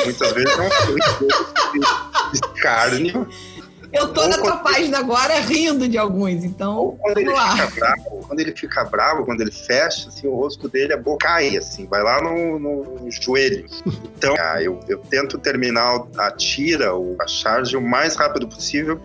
Muitas 0.03 0.31
vezes 0.33 0.57
é 0.57 0.61
um 0.61 0.71
sorriso 0.71 1.27
de 1.73 2.39
escárnio 2.39 3.27
eu 3.95 4.13
tô 4.13 4.21
Ou 4.21 4.27
na 4.27 4.37
tua 4.37 4.57
página 4.57 4.99
agora 4.99 5.39
rindo 5.39 5.87
de 5.87 5.97
alguns, 5.97 6.43
então 6.43 6.97
quando 6.99 7.15
vamos 7.15 7.29
ele 7.29 7.33
lá. 7.33 7.57
Fica 7.57 7.79
bravo, 7.79 8.27
quando 8.27 8.39
ele 8.39 8.51
fica 8.55 8.83
bravo, 8.83 9.25
quando 9.25 9.41
ele 9.41 9.51
fecha, 9.51 10.09
assim, 10.09 10.27
o 10.27 10.35
rosto 10.35 10.67
dele, 10.67 10.93
a 10.93 10.97
boca 10.97 11.27
cai, 11.27 11.57
assim, 11.57 11.87
vai 11.87 12.03
lá 12.03 12.21
no, 12.21 12.59
no 12.59 13.11
joelho. 13.11 13.65
Então, 14.17 14.35
ah, 14.39 14.61
eu, 14.61 14.79
eu 14.87 14.99
tento 14.99 15.37
terminar 15.37 16.01
a 16.17 16.31
tira, 16.31 16.93
ou 16.93 17.15
a 17.19 17.27
charge, 17.27 17.75
o 17.75 17.81
mais 17.81 18.15
rápido 18.15 18.47
possível, 18.47 18.99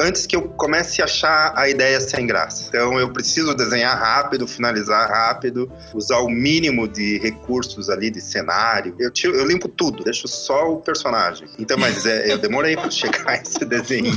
antes 0.00 0.26
que 0.26 0.36
eu 0.36 0.42
comece 0.42 1.00
a 1.00 1.04
achar 1.04 1.52
a 1.56 1.68
ideia 1.68 2.00
sem 2.00 2.26
graça. 2.26 2.66
Então 2.68 2.98
eu 2.98 3.12
preciso 3.12 3.54
desenhar 3.54 3.98
rápido, 3.98 4.46
finalizar 4.46 5.08
rápido, 5.08 5.70
usar 5.94 6.18
o 6.18 6.28
mínimo 6.28 6.86
de 6.86 7.18
recursos 7.18 7.88
ali 7.88 8.10
de 8.10 8.20
cenário. 8.20 8.94
Eu, 8.98 9.10
tiro, 9.10 9.34
eu 9.34 9.46
limpo 9.46 9.68
tudo, 9.68 10.04
deixo 10.04 10.28
só 10.28 10.72
o 10.72 10.80
personagem. 10.80 11.48
Então, 11.58 11.78
mas 11.78 12.04
é, 12.06 12.32
eu 12.32 12.38
demorei 12.38 12.76
para 12.76 12.90
chegar 12.90 13.28
a 13.28 13.36
esse 13.36 13.64
desenho. 13.64 14.12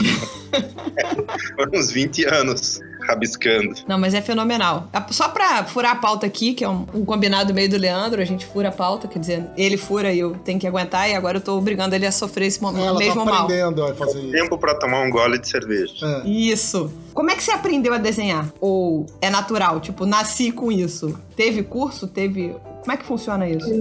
Foram 1.55 1.79
uns 1.79 1.91
20 1.91 2.25
anos 2.25 2.81
rabiscando. 3.09 3.75
Não, 3.87 3.97
mas 3.97 4.13
é 4.13 4.21
fenomenal. 4.21 4.87
Só 5.11 5.29
pra 5.29 5.63
furar 5.65 5.93
a 5.93 5.95
pauta 5.95 6.25
aqui, 6.25 6.53
que 6.53 6.63
é 6.63 6.69
um, 6.69 6.85
um, 6.93 7.05
combinado 7.05 7.53
meio 7.53 7.69
do 7.69 7.77
Leandro, 7.77 8.21
a 8.21 8.25
gente 8.25 8.45
fura 8.45 8.69
a 8.69 8.71
pauta, 8.71 9.07
quer 9.07 9.19
dizer, 9.19 9.45
ele 9.57 9.77
fura 9.77 10.13
e 10.13 10.19
eu 10.19 10.35
tenho 10.45 10.59
que 10.59 10.67
aguentar, 10.67 11.09
e 11.09 11.15
agora 11.15 11.37
eu 11.37 11.41
tô 11.41 11.57
obrigando 11.57 11.95
ele 11.95 12.05
a 12.05 12.11
sofrer 12.11 12.47
esse 12.47 12.61
momento, 12.61 12.85
Ela 12.85 12.99
mesmo 12.99 13.25
tá 13.25 13.31
mal. 13.31 13.43
aprendendo 13.43 13.83
a 13.83 13.93
fazer 13.95 14.19
isso. 14.19 14.31
Tempo 14.31 14.57
pra 14.57 14.75
tomar 14.75 15.01
um 15.01 15.09
gole 15.09 15.39
de 15.39 15.47
cerveja. 15.49 15.93
É. 16.23 16.27
Isso. 16.29 16.91
Como 17.13 17.29
é 17.31 17.35
que 17.35 17.43
você 17.43 17.51
aprendeu 17.51 17.93
a 17.93 17.97
desenhar? 17.97 18.47
Ou 18.61 19.05
é 19.21 19.29
natural? 19.29 19.79
Tipo, 19.79 20.05
nasci 20.05 20.51
com 20.51 20.71
isso? 20.71 21.17
Teve 21.35 21.63
curso? 21.63 22.07
Teve 22.07 22.55
como 22.89 22.93
é 22.93 22.97
que 22.97 23.05
funciona 23.05 23.47
isso? 23.47 23.71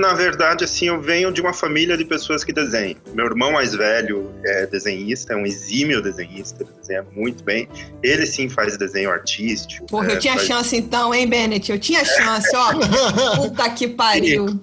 Na 0.00 0.14
verdade, 0.14 0.64
assim, 0.64 0.86
eu 0.86 1.02
venho 1.02 1.30
de 1.30 1.38
uma 1.38 1.52
família 1.52 1.98
de 1.98 2.04
pessoas 2.06 2.42
que 2.42 2.50
desenham. 2.50 2.96
Meu 3.12 3.26
irmão 3.26 3.52
mais 3.52 3.74
velho 3.74 4.32
é 4.42 4.64
desenhista, 4.64 5.34
é 5.34 5.36
um 5.36 5.44
exímio 5.44 6.00
desenhista, 6.00 6.62
ele 6.62 6.70
desenha 6.80 7.04
muito 7.14 7.44
bem. 7.44 7.68
Ele 8.02 8.24
sim 8.24 8.48
faz 8.48 8.78
desenho 8.78 9.10
artístico. 9.10 9.86
Porra, 9.86 10.12
é, 10.12 10.14
eu 10.14 10.18
tinha 10.18 10.36
faz... 10.36 10.46
chance 10.46 10.74
então, 10.74 11.12
hein, 11.12 11.28
Bennett? 11.28 11.70
Eu 11.70 11.78
tinha 11.78 12.02
chance, 12.06 12.48
ó. 12.56 12.72
Puta 13.36 13.68
que 13.68 13.86
pariu. 13.86 14.58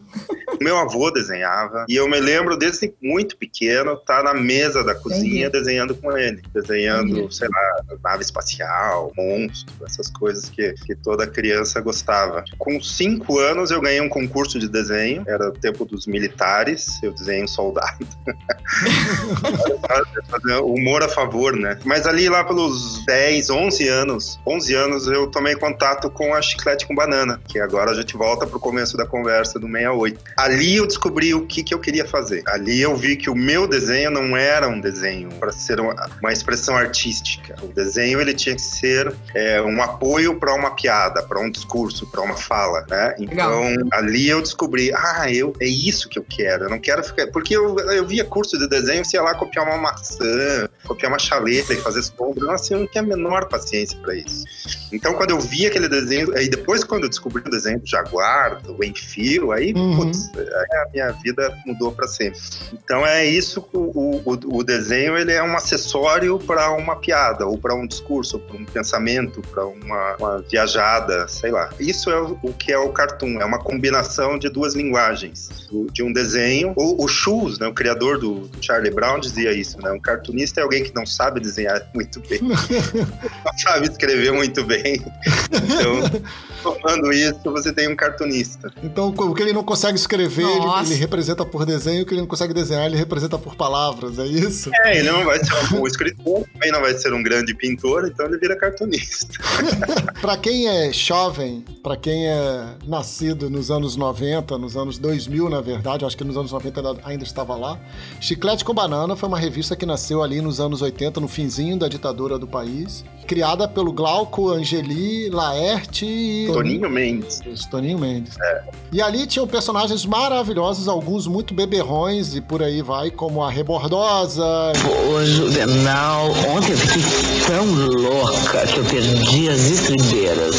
Meu 0.61 0.77
avô 0.77 1.11
desenhava 1.11 1.85
e 1.87 1.95
eu 1.95 2.07
me 2.07 2.19
lembro 2.19 2.57
desde 2.57 2.93
muito 3.01 3.37
pequeno 3.37 3.93
estar 3.93 4.23
tá 4.23 4.23
na 4.23 4.33
mesa 4.33 4.83
da 4.83 4.95
cozinha 4.95 5.47
Entendi. 5.47 5.51
desenhando 5.51 5.95
com 5.95 6.17
ele, 6.17 6.41
desenhando, 6.53 7.09
Entendi. 7.09 7.35
sei 7.35 7.47
lá, 7.47 7.97
nave 8.03 8.23
espacial, 8.23 9.11
monstro, 9.15 9.73
essas 9.85 10.09
coisas 10.09 10.49
que, 10.49 10.73
que 10.85 10.95
toda 10.95 11.27
criança 11.27 11.81
gostava. 11.81 12.43
Com 12.57 12.81
cinco 12.81 13.39
anos 13.39 13.71
eu 13.71 13.81
ganhei 13.81 14.01
um 14.01 14.09
concurso 14.09 14.59
de 14.59 14.69
desenho, 14.69 15.23
era 15.27 15.49
o 15.49 15.51
tempo 15.51 15.85
dos 15.85 16.07
militares, 16.07 17.01
eu 17.03 17.11
desenhei 17.11 17.43
um 17.43 17.47
soldado. 17.47 18.05
humor 20.63 21.03
a 21.03 21.09
favor, 21.09 21.55
né? 21.55 21.77
Mas 21.83 22.05
ali 22.05 22.29
lá 22.29 22.43
pelos 22.43 23.03
10, 23.05 23.49
11 23.49 23.87
anos, 23.87 24.39
11 24.45 24.73
anos 24.73 25.07
eu 25.07 25.27
tomei 25.27 25.55
contato 25.55 26.09
com 26.09 26.33
a 26.33 26.41
chiclete 26.41 26.85
com 26.85 26.95
banana, 26.95 27.39
que 27.47 27.59
agora 27.59 27.91
a 27.91 27.93
gente 27.93 28.15
volta 28.15 28.45
pro 28.45 28.59
começo 28.59 28.97
da 28.97 29.05
conversa 29.05 29.59
do 29.59 29.67
68 29.67 30.19
ali 30.35 30.75
eu 30.75 30.85
descobri 30.85 31.33
o 31.33 31.45
que, 31.45 31.63
que 31.63 31.73
eu 31.73 31.79
queria 31.79 32.05
fazer. 32.05 32.43
Ali 32.47 32.81
eu 32.81 32.95
vi 32.95 33.15
que 33.15 33.29
o 33.29 33.35
meu 33.35 33.67
desenho 33.67 34.11
não 34.11 34.35
era 34.35 34.67
um 34.67 34.79
desenho 34.79 35.29
para 35.39 35.51
ser 35.51 35.79
uma, 35.79 35.95
uma, 36.21 36.33
expressão 36.33 36.75
artística. 36.75 37.55
O 37.63 37.67
desenho 37.67 38.19
ele 38.19 38.33
tinha 38.33 38.55
que 38.55 38.61
ser 38.61 39.13
é, 39.33 39.61
um 39.61 39.81
apoio 39.81 40.37
para 40.39 40.53
uma 40.53 40.71
piada, 40.71 41.23
para 41.23 41.39
um 41.39 41.49
discurso, 41.49 42.05
para 42.07 42.21
uma 42.21 42.35
fala, 42.35 42.85
né? 42.89 43.15
Então 43.17 43.61
Legal. 43.61 43.87
ali 43.93 44.29
eu 44.29 44.41
descobri, 44.41 44.91
ah, 44.93 45.31
eu 45.31 45.53
é 45.59 45.67
isso 45.67 46.09
que 46.09 46.19
eu 46.19 46.25
quero. 46.27 46.65
Eu 46.65 46.69
não 46.69 46.79
quero 46.79 47.03
ficar 47.03 47.27
porque 47.27 47.55
eu, 47.55 47.79
eu 47.79 48.05
via 48.05 48.25
curso 48.25 48.57
de 48.57 48.67
desenho, 48.67 49.05
você 49.05 49.17
ia 49.17 49.23
lá 49.23 49.33
copiar 49.35 49.65
uma 49.65 49.77
maçã, 49.77 50.67
copiar 50.85 51.11
uma 51.11 51.19
chaleta 51.19 51.73
e 51.73 51.77
fazer 51.77 52.03
sombra. 52.03 52.45
Nossa, 52.45 52.73
eu 52.73 52.79
não 52.79 52.87
tinha 52.87 53.03
a 53.03 53.07
menor 53.07 53.47
paciência 53.47 53.97
para 53.99 54.15
isso. 54.15 54.43
Então 54.91 55.13
quando 55.13 55.31
eu 55.31 55.39
vi 55.39 55.65
aquele 55.65 55.87
desenho, 55.87 56.35
aí 56.35 56.49
depois 56.49 56.83
quando 56.83 57.03
eu 57.03 57.09
descobri 57.09 57.41
o 57.45 57.49
desenho 57.49 57.79
do 57.79 57.87
jaguar, 57.87 58.61
do 58.61 58.83
enfio, 58.83 59.51
aí 59.51 59.73
uhum. 59.73 59.95
putz, 59.95 60.24
aí 60.35 60.77
a 60.77 60.89
minha 60.91 61.11
vida 61.11 61.57
mudou 61.65 61.91
para 61.91 62.07
sempre. 62.07 62.39
Então 62.73 63.05
é 63.05 63.25
isso, 63.25 63.67
o, 63.73 64.21
o, 64.25 64.57
o, 64.57 64.63
desenho 64.63 65.17
ele 65.17 65.31
é 65.31 65.43
um 65.43 65.55
acessório 65.55 66.39
para 66.39 66.71
uma 66.71 66.95
piada, 66.95 67.45
ou 67.45 67.57
para 67.57 67.75
um 67.75 67.85
discurso, 67.85 68.39
para 68.39 68.57
um 68.57 68.65
pensamento, 68.65 69.41
para 69.41 69.65
uma, 69.65 70.15
uma, 70.17 70.41
viajada, 70.41 71.27
sei 71.27 71.51
lá. 71.51 71.69
Isso 71.79 72.09
é 72.09 72.21
o, 72.21 72.39
o, 72.41 72.53
que 72.53 72.71
é 72.71 72.77
o 72.77 72.89
cartoon, 72.89 73.39
é 73.39 73.45
uma 73.45 73.59
combinação 73.59 74.37
de 74.37 74.49
duas 74.49 74.75
linguagens, 74.75 75.67
do, 75.69 75.87
de 75.91 76.03
um 76.03 76.11
desenho. 76.11 76.73
O, 76.75 77.03
o 77.03 77.07
Schultz, 77.07 77.59
né, 77.59 77.67
o 77.67 77.73
criador 77.73 78.17
do, 78.17 78.47
do, 78.47 78.63
Charlie 78.63 78.91
Brown, 78.91 79.19
dizia 79.19 79.51
isso, 79.51 79.81
né? 79.81 79.91
Um 79.91 79.99
cartunista 79.99 80.59
é 80.59 80.63
alguém 80.63 80.83
que 80.83 80.93
não 80.93 81.05
sabe 81.05 81.39
desenhar 81.39 81.87
muito 81.93 82.19
bem, 82.21 82.39
não 82.41 83.57
sabe 83.57 83.87
escrever 83.87 84.31
muito 84.31 84.63
bem. 84.63 85.03
Então, 85.51 86.21
tomando 86.65 87.13
isso, 87.13 87.39
você 87.43 87.71
tem 87.71 87.87
um 87.87 87.95
cartunista. 87.95 88.73
Então, 88.81 89.09
o 89.15 89.35
que 89.35 89.43
ele 89.43 89.53
não 89.53 89.63
consegue 89.63 89.97
escrever, 89.97 90.45
ele, 90.45 90.65
ele, 90.85 90.95
representa 90.95 91.45
por 91.45 91.63
desenho, 91.63 92.01
o 92.01 92.05
que 92.05 92.13
ele 92.13 92.21
não 92.21 92.27
consegue 92.27 92.53
desenhar, 92.53 92.87
ele 92.87 92.97
representa 92.97 93.37
por 93.37 93.55
palavras, 93.55 94.17
é 94.17 94.25
isso? 94.25 94.71
É, 94.83 94.97
ele 94.97 95.11
não 95.11 95.23
vai 95.23 95.43
ser 95.43 95.53
um 95.53 95.77
bom 95.77 95.87
escritor, 95.87 96.43
também 96.53 96.71
não 96.71 96.81
vai 96.81 96.93
ser 96.95 97.13
um 97.13 97.21
grande 97.21 97.53
pintor, 97.53 98.09
então 98.11 98.25
ele 98.25 98.39
vira 98.39 98.55
cartunista. 98.55 99.37
para 100.19 100.37
quem 100.37 100.67
é 100.67 100.91
jovem, 100.91 101.63
para 101.83 101.95
quem 101.95 102.27
é 102.27 102.65
nascido 102.87 103.47
nos 103.49 103.69
anos 103.69 103.95
90, 103.95 104.57
nos 104.57 104.75
anos 104.75 104.97
2000, 104.97 105.49
na 105.49 105.61
verdade, 105.61 106.03
acho 106.03 106.17
que 106.17 106.23
nos 106.23 106.35
anos 106.35 106.51
90 106.51 106.97
ainda 107.03 107.23
estava 107.23 107.55
lá, 107.55 107.79
Chiclete 108.19 108.65
com 108.65 108.73
Banana 108.73 109.15
foi 109.15 109.29
uma 109.29 109.39
revista 109.39 109.75
que 109.75 109.85
nasceu 109.85 110.23
ali 110.23 110.41
nos 110.41 110.59
anos 110.59 110.81
80, 110.81 111.19
no 111.19 111.27
finzinho 111.27 111.77
da 111.77 111.87
ditadura 111.87 112.39
do 112.39 112.47
país, 112.47 113.03
criada 113.27 113.67
pelo 113.67 113.91
Glauco 113.91 114.49
Angeli, 114.49 115.29
Laerte 115.29 116.05
e... 116.05 116.47
Toninho 116.55 116.89
Mendes. 116.89 117.41
Toninho 117.69 117.99
Mendes. 117.99 118.37
É. 118.39 118.63
E 118.91 119.01
ali 119.01 119.27
tinham 119.27 119.45
personagens 119.45 120.05
maravilhosos, 120.05 120.87
alguns 120.87 121.27
muito 121.27 121.53
beberrões 121.53 122.33
e 122.35 122.41
por 122.41 122.63
aí 122.63 122.81
vai, 122.81 123.11
como 123.11 123.43
a 123.43 123.51
Rebordosa. 123.51 124.45
Pô, 124.81 125.23
Juvenal, 125.25 126.29
ontem 126.55 126.71
eu 126.71 126.77
fiquei 126.77 127.03
tão 127.45 127.65
louca 127.65 128.65
que 128.67 128.79
eu 128.79 128.85
perdi 128.85 129.49
as 129.49 129.59
estribeiras. 129.59 130.55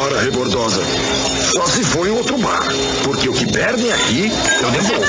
Ora, 0.00 0.22
Rebordosa, 0.22 0.82
só 1.54 1.66
se 1.66 1.84
for 1.84 2.06
em 2.06 2.10
outro 2.10 2.38
bar, 2.38 2.66
porque 3.04 3.28
o 3.28 3.32
que 3.32 3.52
perdem 3.52 3.92
aqui, 3.92 4.30
eu 4.62 4.70
devolvo. 4.70 5.04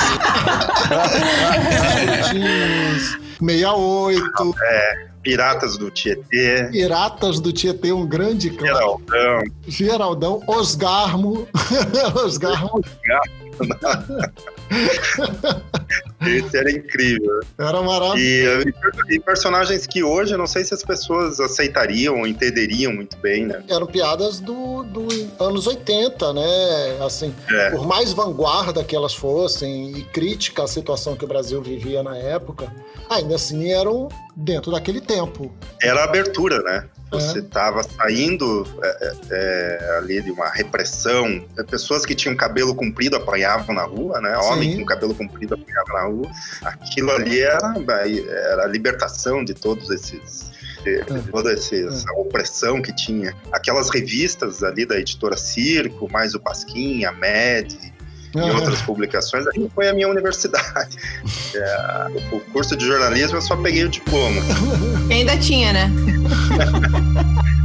68. 3.39 4.55
É. 4.61 5.14
Piratas 5.25 5.75
do 5.75 5.89
Tietê. 5.89 6.69
Piratas 6.71 7.39
do 7.39 7.51
Tietê, 7.51 7.91
um 7.91 8.05
grande 8.05 8.51
clássico. 8.51 9.01
Geraldão. 9.09 9.43
Geraldão, 9.67 10.43
Osgarmo. 10.45 11.47
Osgarmo. 12.23 12.79
Esse 16.29 16.57
era 16.57 16.71
incrível. 16.71 17.39
Era 17.57 17.81
maravilhoso. 17.81 18.69
E, 19.09 19.15
e, 19.15 19.19
personagens 19.19 19.85
que 19.87 20.03
hoje 20.03 20.33
eu 20.33 20.37
não 20.37 20.47
sei 20.47 20.63
se 20.63 20.73
as 20.73 20.83
pessoas 20.83 21.39
aceitariam 21.39 22.19
ou 22.19 22.27
entenderiam 22.27 22.93
muito 22.93 23.17
bem, 23.17 23.45
né? 23.45 23.63
Eram 23.67 23.87
piadas 23.87 24.39
do, 24.39 24.83
do 24.83 25.07
anos 25.39 25.67
80, 25.67 26.33
né? 26.33 26.97
Assim, 27.05 27.33
é. 27.49 27.71
por 27.71 27.85
mais 27.87 28.13
vanguarda 28.13 28.83
que 28.83 28.95
elas 28.95 29.13
fossem 29.13 29.97
e 29.97 30.03
crítica 30.03 30.63
à 30.63 30.67
situação 30.67 31.15
que 31.15 31.25
o 31.25 31.27
Brasil 31.27 31.61
vivia 31.61 32.03
na 32.03 32.17
época, 32.17 32.71
ainda 33.09 33.35
assim 33.35 33.71
eram 33.71 34.09
dentro 34.35 34.71
daquele 34.71 35.01
tempo. 35.01 35.51
Era 35.81 36.01
a 36.01 36.03
abertura, 36.03 36.61
né? 36.61 36.87
Você 37.11 37.39
estava 37.39 37.81
é. 37.81 37.83
saindo 37.83 38.67
é, 38.81 38.87
é, 38.87 39.13
é, 39.31 39.97
ali 39.97 40.21
de 40.21 40.31
uma 40.31 40.49
repressão. 40.49 41.45
Pessoas 41.69 42.05
que 42.05 42.15
tinham 42.15 42.35
cabelo 42.35 42.75
comprido 42.75 43.15
apanhavam 43.15 43.75
na 43.75 43.83
rua, 43.83 44.19
né? 44.19 44.35
Homem 44.37 44.79
com 44.79 44.85
cabelo 44.85 45.13
comprido 45.13 45.53
apanhava 45.53 45.93
na 45.93 46.03
rua. 46.07 46.14
Aquilo 46.61 47.11
ali 47.11 47.41
era, 47.41 47.73
era 47.87 48.63
a 48.63 48.67
libertação 48.67 49.43
de 49.43 49.53
todos 49.53 49.89
esses 49.89 50.53
é. 50.85 51.03
toda 51.31 51.51
essa 51.51 52.11
opressão 52.15 52.81
que 52.81 52.95
tinha. 52.95 53.35
Aquelas 53.51 53.89
revistas 53.89 54.63
ali 54.63 54.85
da 54.85 54.99
editora 54.99 55.35
Circo, 55.35 56.07
mais 56.11 56.35
o 56.35 56.39
Pasquim, 56.39 57.03
a 57.05 57.11
Med, 57.11 57.75
e 58.35 58.51
outras 58.51 58.81
publicações, 58.81 59.45
aí 59.47 59.69
foi 59.73 59.87
a 59.87 59.93
minha 59.93 60.07
universidade. 60.07 60.97
É, 61.55 62.07
o 62.33 62.41
curso 62.51 62.75
de 62.75 62.85
jornalismo 62.85 63.37
eu 63.37 63.41
só 63.41 63.55
peguei 63.55 63.85
o 63.85 63.89
diploma. 63.89 64.41
ainda 65.09 65.37
tinha, 65.37 65.71
né? 65.71 65.89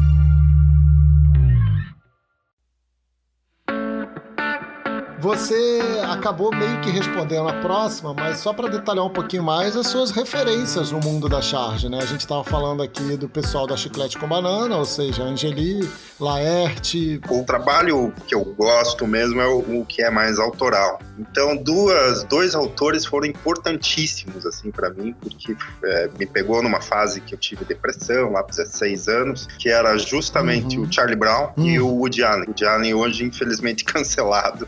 Você 5.21 5.81
acabou 6.09 6.50
meio 6.50 6.81
que 6.81 6.91
respondendo 6.91 7.47
a 7.47 7.53
próxima, 7.61 8.15
mas 8.15 8.39
só 8.39 8.55
para 8.55 8.69
detalhar 8.69 9.05
um 9.05 9.11
pouquinho 9.11 9.43
mais 9.43 9.77
as 9.77 9.87
suas 9.87 10.11
referências 10.11 10.91
no 10.91 10.99
mundo 10.99 11.29
da 11.29 11.43
charge, 11.43 11.91
né? 11.91 11.99
A 12.00 12.07
gente 12.07 12.21
estava 12.21 12.43
falando 12.43 12.83
aqui 12.83 13.19
do 13.19 13.29
pessoal 13.29 13.67
da 13.67 13.77
Chiclete 13.77 14.19
com 14.19 14.27
Banana, 14.27 14.75
ou 14.77 14.85
seja, 14.87 15.23
Angeli, 15.23 15.87
Laerte. 16.19 17.21
O 17.29 17.45
trabalho 17.45 18.15
que 18.27 18.35
eu 18.35 18.45
gosto 18.45 19.07
mesmo 19.07 19.43
é 19.43 19.47
o, 19.47 19.85
que 19.85 20.03
é 20.03 20.11
mais 20.11 20.39
autoral. 20.39 20.99
Então, 21.19 21.55
duas, 21.55 22.25
dois 22.25 22.55
autores 22.55 23.05
foram 23.05 23.27
importantíssimos 23.27 24.47
assim 24.47 24.71
para 24.71 24.89
mim, 24.89 25.15
porque 25.21 25.55
é, 25.85 26.11
me 26.19 26.25
pegou 26.25 26.62
numa 26.62 26.81
fase 26.81 27.21
que 27.21 27.35
eu 27.35 27.39
tive 27.39 27.65
depressão, 27.67 28.33
lá 28.33 28.43
16 28.43 29.09
anos, 29.09 29.49
que 29.59 29.69
era 29.69 29.99
justamente 29.99 30.79
uhum. 30.79 30.85
o 30.85 30.93
Charlie 30.93 31.17
Brown 31.17 31.50
uhum. 31.59 31.67
e 31.67 31.79
o 31.79 31.89
Woody 31.89 32.25
Allen. 32.25 32.45
O 32.45 32.49
Woody 32.49 32.65
Allen 32.65 32.95
hoje 32.95 33.25
infelizmente 33.25 33.85
cancelado. 33.91 34.67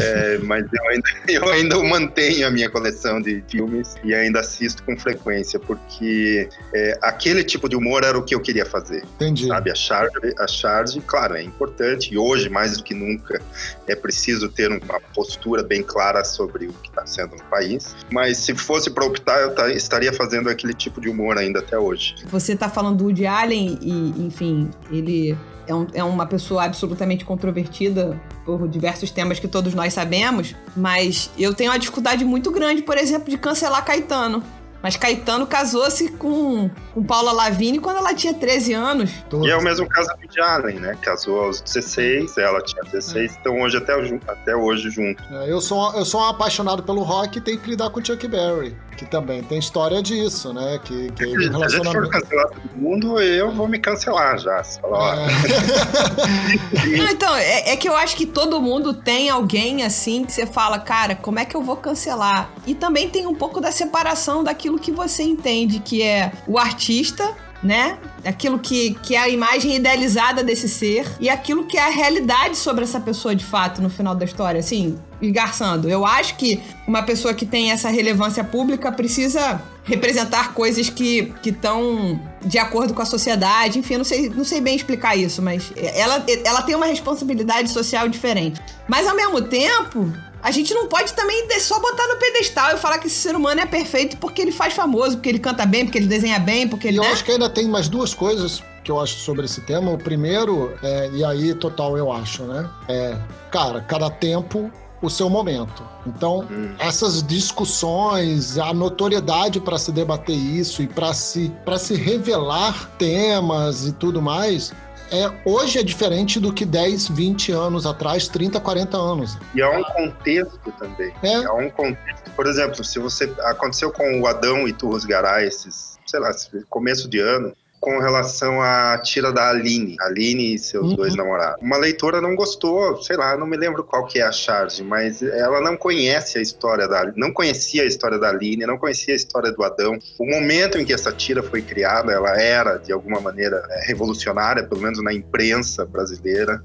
É, 0.00 0.38
mas 0.38 0.64
eu 0.72 0.88
ainda, 0.88 1.08
eu 1.28 1.48
ainda 1.48 1.82
mantenho 1.82 2.46
a 2.46 2.50
minha 2.50 2.68
coleção 2.70 3.20
de 3.20 3.42
filmes 3.48 3.94
e 4.04 4.14
ainda 4.14 4.40
assisto 4.40 4.82
com 4.82 4.96
frequência, 4.96 5.58
porque 5.58 6.48
é, 6.74 6.98
aquele 7.02 7.44
tipo 7.44 7.68
de 7.68 7.76
humor 7.76 8.04
era 8.04 8.18
o 8.18 8.22
que 8.22 8.34
eu 8.34 8.40
queria 8.40 8.66
fazer. 8.66 9.04
Entendi. 9.16 9.46
Sabe, 9.46 9.70
a 9.70 9.74
charge, 9.74 10.34
a 10.38 10.46
charge, 10.46 11.00
claro, 11.00 11.36
é 11.36 11.42
importante 11.42 12.12
e 12.12 12.18
hoje, 12.18 12.48
mais 12.48 12.76
do 12.76 12.82
que 12.82 12.94
nunca, 12.94 13.40
é 13.86 13.94
preciso 13.94 14.48
ter 14.48 14.70
uma 14.70 15.00
postura 15.14 15.62
bem 15.62 15.82
clara 15.82 16.24
sobre 16.24 16.66
o 16.66 16.72
que 16.72 16.88
está 16.88 17.06
sendo 17.06 17.36
no 17.36 17.44
país. 17.44 17.94
Mas 18.10 18.38
se 18.38 18.54
fosse 18.54 18.90
para 18.90 19.04
optar, 19.04 19.40
eu 19.40 19.70
estaria 19.70 20.12
fazendo 20.12 20.48
aquele 20.48 20.74
tipo 20.74 21.00
de 21.00 21.08
humor 21.08 21.38
ainda 21.38 21.60
até 21.60 21.78
hoje. 21.78 22.14
Você 22.26 22.52
está 22.52 22.68
falando 22.68 22.98
do 22.98 23.04
Woody 23.04 23.26
Allen 23.26 23.78
e, 23.80 24.26
enfim, 24.26 24.70
ele 24.90 25.36
é, 25.66 25.74
um, 25.74 25.86
é 25.94 26.04
uma 26.04 26.26
pessoa 26.26 26.64
absolutamente 26.64 27.24
controvertida 27.24 28.20
por 28.44 28.68
diversos 28.68 29.10
temas 29.10 29.38
que 29.38 29.48
todos 29.48 29.74
nós 29.74 29.92
sabemos, 29.92 30.54
mas 30.76 31.30
eu 31.38 31.54
tenho 31.54 31.70
uma 31.70 31.78
dificuldade 31.78 32.24
muito 32.24 32.50
grande, 32.50 32.82
por 32.82 32.96
exemplo, 32.96 33.28
de 33.28 33.36
cancelar 33.36 33.84
Caetano. 33.84 34.42
Mas 34.82 34.96
Caetano 34.96 35.46
casou-se 35.46 36.12
com, 36.12 36.70
com 36.94 37.02
Paula 37.02 37.32
Lavigne 37.32 37.80
quando 37.80 37.96
ela 37.96 38.14
tinha 38.14 38.32
13 38.32 38.72
anos. 38.72 39.10
E 39.42 39.50
é 39.50 39.56
o 39.56 39.62
mesmo 39.62 39.88
caso 39.88 40.08
do 40.20 40.28
de 40.28 40.40
Allen, 40.40 40.78
né? 40.78 40.96
Casou 41.00 41.40
aos 41.40 41.60
16, 41.60 42.38
ela 42.38 42.60
tinha 42.62 42.84
16, 42.84 43.32
é. 43.32 43.36
então 43.40 43.60
hoje 43.60 43.78
até, 43.78 43.94
até 44.28 44.54
hoje 44.54 44.90
junto. 44.90 45.20
É, 45.32 45.50
eu, 45.50 45.60
sou, 45.60 45.92
eu 45.94 46.04
sou 46.04 46.20
um 46.20 46.24
apaixonado 46.26 46.84
pelo 46.84 47.02
rock 47.02 47.38
e 47.38 47.40
tenho 47.40 47.58
que 47.58 47.70
lidar 47.70 47.90
com 47.90 48.04
Chuck 48.04 48.28
Berry 48.28 48.76
que 48.96 49.04
também 49.04 49.42
tem 49.42 49.58
história 49.58 50.02
disso, 50.02 50.52
né? 50.52 50.80
Que, 50.82 51.10
que 51.12 51.24
se 51.24 51.48
relacionamento... 51.48 51.66
a 51.66 51.84
gente 51.84 51.92
for 51.92 52.08
cancelar 52.08 52.48
todo 52.48 52.76
mundo, 52.76 53.20
eu 53.20 53.52
vou 53.52 53.68
me 53.68 53.78
cancelar 53.78 54.38
já. 54.38 54.58
É. 54.58 54.80
Não, 56.96 57.08
então, 57.08 57.36
é, 57.36 57.72
é, 57.72 57.76
que 57.76 57.88
eu 57.88 57.96
acho 57.96 58.16
que 58.16 58.26
todo 58.26 58.60
mundo 58.60 58.94
tem 58.94 59.28
alguém 59.28 59.84
assim 59.84 60.24
que 60.24 60.32
você 60.32 60.46
fala, 60.46 60.78
cara, 60.78 61.14
como 61.14 61.38
é 61.38 61.44
que 61.44 61.54
eu 61.54 61.62
vou 61.62 61.76
cancelar? 61.76 62.50
E 62.66 62.74
também 62.74 63.08
tem 63.08 63.26
um 63.26 63.34
pouco 63.34 63.60
da 63.60 63.70
separação 63.70 64.42
daquilo 64.42 64.78
que 64.78 64.90
você 64.90 65.22
entende 65.22 65.80
que 65.80 66.02
é 66.02 66.32
o 66.46 66.58
artista 66.58 67.34
né? 67.66 67.98
Aquilo 68.24 68.58
que, 68.58 68.94
que 69.02 69.14
é 69.14 69.18
a 69.18 69.28
imagem 69.28 69.74
idealizada 69.74 70.42
desse 70.42 70.68
ser 70.68 71.06
e 71.20 71.28
aquilo 71.28 71.64
que 71.64 71.76
é 71.76 71.86
a 71.86 71.90
realidade 71.90 72.56
sobre 72.56 72.84
essa 72.84 73.00
pessoa 73.00 73.34
de 73.34 73.44
fato 73.44 73.82
no 73.82 73.90
final 73.90 74.14
da 74.14 74.24
história. 74.24 74.60
Assim, 74.60 74.98
esgarçando. 75.20 75.88
Eu 75.88 76.04
acho 76.04 76.36
que 76.36 76.60
uma 76.86 77.02
pessoa 77.02 77.32
que 77.34 77.46
tem 77.46 77.70
essa 77.70 77.88
relevância 77.88 78.44
pública 78.44 78.92
precisa 78.92 79.60
representar 79.84 80.52
coisas 80.52 80.90
que 80.90 81.32
estão 81.44 82.20
de 82.44 82.58
acordo 82.58 82.92
com 82.92 83.02
a 83.02 83.06
sociedade. 83.06 83.78
Enfim, 83.78 83.94
eu 83.94 83.98
não 83.98 84.04
sei, 84.04 84.28
não 84.28 84.44
sei 84.44 84.60
bem 84.60 84.76
explicar 84.76 85.16
isso, 85.16 85.40
mas 85.40 85.72
ela, 85.76 86.24
ela 86.44 86.62
tem 86.62 86.74
uma 86.74 86.86
responsabilidade 86.86 87.70
social 87.70 88.08
diferente. 88.08 88.60
Mas 88.88 89.06
ao 89.06 89.16
mesmo 89.16 89.42
tempo, 89.42 90.12
a 90.42 90.50
gente 90.50 90.72
não 90.74 90.86
pode 90.86 91.12
também 91.12 91.48
só 91.58 91.80
botar 91.80 92.06
no 92.06 92.16
pedestal 92.16 92.74
e 92.74 92.78
falar 92.78 92.98
que 92.98 93.06
esse 93.06 93.16
ser 93.16 93.34
humano 93.34 93.60
é 93.60 93.66
perfeito 93.66 94.16
porque 94.18 94.42
ele 94.42 94.52
faz 94.52 94.74
famoso, 94.74 95.16
porque 95.16 95.28
ele 95.28 95.38
canta 95.38 95.66
bem, 95.66 95.84
porque 95.84 95.98
ele 95.98 96.06
desenha 96.06 96.38
bem, 96.38 96.68
porque 96.68 96.88
ele. 96.88 96.96
E 96.96 96.98
eu 96.98 97.04
né? 97.04 97.10
acho 97.10 97.24
que 97.24 97.32
ainda 97.32 97.48
tem 97.48 97.68
mais 97.68 97.88
duas 97.88 98.14
coisas 98.14 98.62
que 98.84 98.90
eu 98.90 99.00
acho 99.00 99.18
sobre 99.18 99.44
esse 99.44 99.60
tema. 99.62 99.90
O 99.90 99.98
primeiro, 99.98 100.72
é, 100.82 101.10
e 101.12 101.24
aí 101.24 101.54
total 101.54 101.96
eu 101.98 102.12
acho, 102.12 102.44
né? 102.44 102.68
É, 102.88 103.16
cara, 103.50 103.80
cada 103.80 104.08
tempo 104.08 104.70
o 105.02 105.10
seu 105.10 105.28
momento. 105.28 105.82
Então, 106.06 106.46
hum. 106.50 106.74
essas 106.78 107.22
discussões, 107.22 108.58
a 108.58 108.72
notoriedade 108.72 109.60
para 109.60 109.78
se 109.78 109.92
debater 109.92 110.36
isso 110.36 110.82
e 110.82 110.86
para 110.86 111.12
se, 111.12 111.52
se 111.78 111.94
revelar 111.94 112.90
temas 112.98 113.86
e 113.86 113.92
tudo 113.92 114.22
mais, 114.22 114.72
é, 115.10 115.30
hoje 115.44 115.78
é 115.78 115.82
diferente 115.82 116.40
do 116.40 116.52
que 116.52 116.64
10, 116.64 117.08
20 117.08 117.52
anos 117.52 117.86
atrás, 117.86 118.28
30, 118.28 118.60
40 118.60 118.96
anos. 118.96 119.38
E 119.54 119.62
há 119.62 119.70
um 119.70 119.82
contexto 119.82 120.72
também. 120.78 121.12
É. 121.22 121.44
Há 121.44 121.54
um 121.54 121.70
contexto. 121.70 122.30
Por 122.34 122.46
exemplo, 122.46 122.84
se 122.84 122.98
você 122.98 123.32
aconteceu 123.40 123.92
com 123.92 124.20
o 124.20 124.26
Adão 124.26 124.66
e 124.66 124.72
Turros 124.72 125.04
Garay 125.04 125.46
esses, 125.46 125.98
sei 126.06 126.20
lá, 126.20 126.30
começo 126.68 127.08
de 127.08 127.20
ano, 127.20 127.52
com 127.86 128.00
relação 128.00 128.60
à 128.60 128.98
tira 128.98 129.32
da 129.32 129.48
Aline, 129.48 129.94
Aline 130.00 130.54
e 130.54 130.58
seus 130.58 130.90
uhum. 130.90 130.96
dois 130.96 131.14
namorados. 131.14 131.62
Uma 131.62 131.76
leitora 131.76 132.20
não 132.20 132.34
gostou, 132.34 133.00
sei 133.00 133.16
lá, 133.16 133.36
não 133.36 133.46
me 133.46 133.56
lembro 133.56 133.84
qual 133.84 134.04
que 134.08 134.18
é 134.18 134.24
a 134.24 134.32
charge, 134.32 134.82
mas 134.82 135.22
ela 135.22 135.60
não 135.60 135.76
conhece 135.76 136.36
a 136.36 136.42
história 136.42 136.88
da 136.88 137.12
não 137.14 137.32
conhecia 137.32 137.84
a 137.84 137.86
história 137.86 138.18
da 138.18 138.30
Aline, 138.30 138.66
não 138.66 138.76
conhecia 138.76 139.14
a 139.14 139.16
história 139.16 139.52
do 139.52 139.62
Adão. 139.62 140.00
O 140.18 140.26
momento 140.28 140.78
em 140.78 140.84
que 140.84 140.92
essa 140.92 141.12
tira 141.12 141.44
foi 141.44 141.62
criada, 141.62 142.10
ela 142.10 142.36
era 142.36 142.76
de 142.76 142.90
alguma 142.90 143.20
maneira 143.20 143.62
revolucionária, 143.86 144.64
pelo 144.64 144.80
menos 144.80 145.00
na 145.00 145.14
imprensa 145.14 145.86
brasileira. 145.86 146.60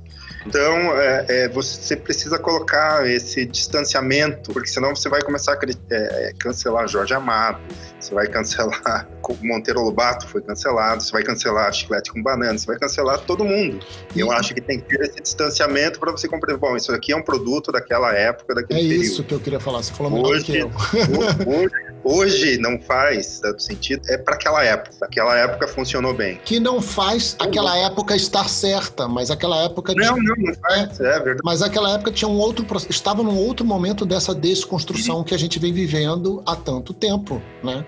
Então, 0.45 0.97
é, 0.97 1.25
é, 1.27 1.49
você 1.49 1.95
precisa 1.95 2.39
colocar 2.39 3.07
esse 3.07 3.45
distanciamento, 3.45 4.51
porque 4.51 4.69
senão 4.69 4.95
você 4.95 5.07
vai 5.07 5.21
começar 5.21 5.53
a 5.53 5.59
é, 5.91 6.33
cancelar 6.39 6.87
Jorge 6.87 7.13
Amado, 7.13 7.59
você 7.99 8.13
vai 8.13 8.27
cancelar 8.27 9.07
Monteiro 9.41 9.81
Lobato 9.81 10.27
foi 10.27 10.41
cancelado, 10.41 11.01
você 11.01 11.11
vai 11.11 11.23
cancelar 11.23 11.71
Chiclete 11.71 12.11
com 12.11 12.21
Banana, 12.21 12.57
você 12.57 12.65
vai 12.65 12.77
cancelar 12.77 13.19
todo 13.19 13.45
mundo. 13.45 13.79
E 14.15 14.19
eu 14.19 14.31
acho 14.31 14.53
que 14.53 14.59
tem 14.59 14.79
que 14.79 14.97
ter 14.97 15.05
esse 15.05 15.21
distanciamento 15.21 15.99
para 15.99 16.11
você 16.11 16.27
compreender, 16.27 16.59
bom, 16.59 16.75
isso 16.75 16.91
aqui 16.91 17.13
é 17.13 17.15
um 17.15 17.21
produto 17.21 17.71
daquela 17.71 18.13
época, 18.13 18.55
daquele 18.55 18.79
é 18.79 18.83
período. 18.83 19.03
É 19.03 19.05
isso 19.05 19.23
que 19.23 19.33
eu 19.33 19.39
queria 19.39 19.59
falar, 19.59 19.83
você 19.83 19.93
falou 19.93 20.11
melhor 20.11 20.31
hoje, 20.31 20.43
que 20.43 20.57
eu. 20.57 20.67
hoje, 20.67 21.73
hoje 22.03 22.57
não 22.57 22.79
faz 22.79 23.39
tanto 23.39 23.61
sentido, 23.61 24.01
é 24.09 24.17
para 24.17 24.35
aquela 24.35 24.63
época. 24.63 24.95
Aquela 25.01 25.37
época 25.37 25.67
funcionou 25.67 26.13
bem. 26.13 26.39
Que 26.45 26.59
não 26.59 26.81
faz 26.81 27.35
aquela 27.39 27.77
época 27.77 28.15
estar 28.15 28.47
certa, 28.49 29.07
mas 29.07 29.31
aquela 29.31 29.63
época... 29.63 29.93
Não, 29.95 30.15
tinha... 30.15 30.23
não, 30.23 30.35
não 30.37 30.55
faz, 30.55 30.99
é, 30.99 31.03
é 31.03 31.19
verdade. 31.19 31.39
Mas 31.43 31.61
aquela 31.61 31.93
época 31.93 32.11
tinha 32.11 32.29
um 32.29 32.37
outro... 32.37 32.65
Estava 32.89 33.23
num 33.23 33.37
outro 33.37 33.65
momento 33.65 34.05
dessa 34.05 34.33
desconstrução 34.33 35.17
uhum. 35.17 35.23
que 35.23 35.33
a 35.33 35.39
gente 35.39 35.59
vem 35.59 35.73
vivendo 35.73 36.41
há 36.45 36.55
tanto 36.55 36.93
tempo, 36.93 37.41
né? 37.63 37.85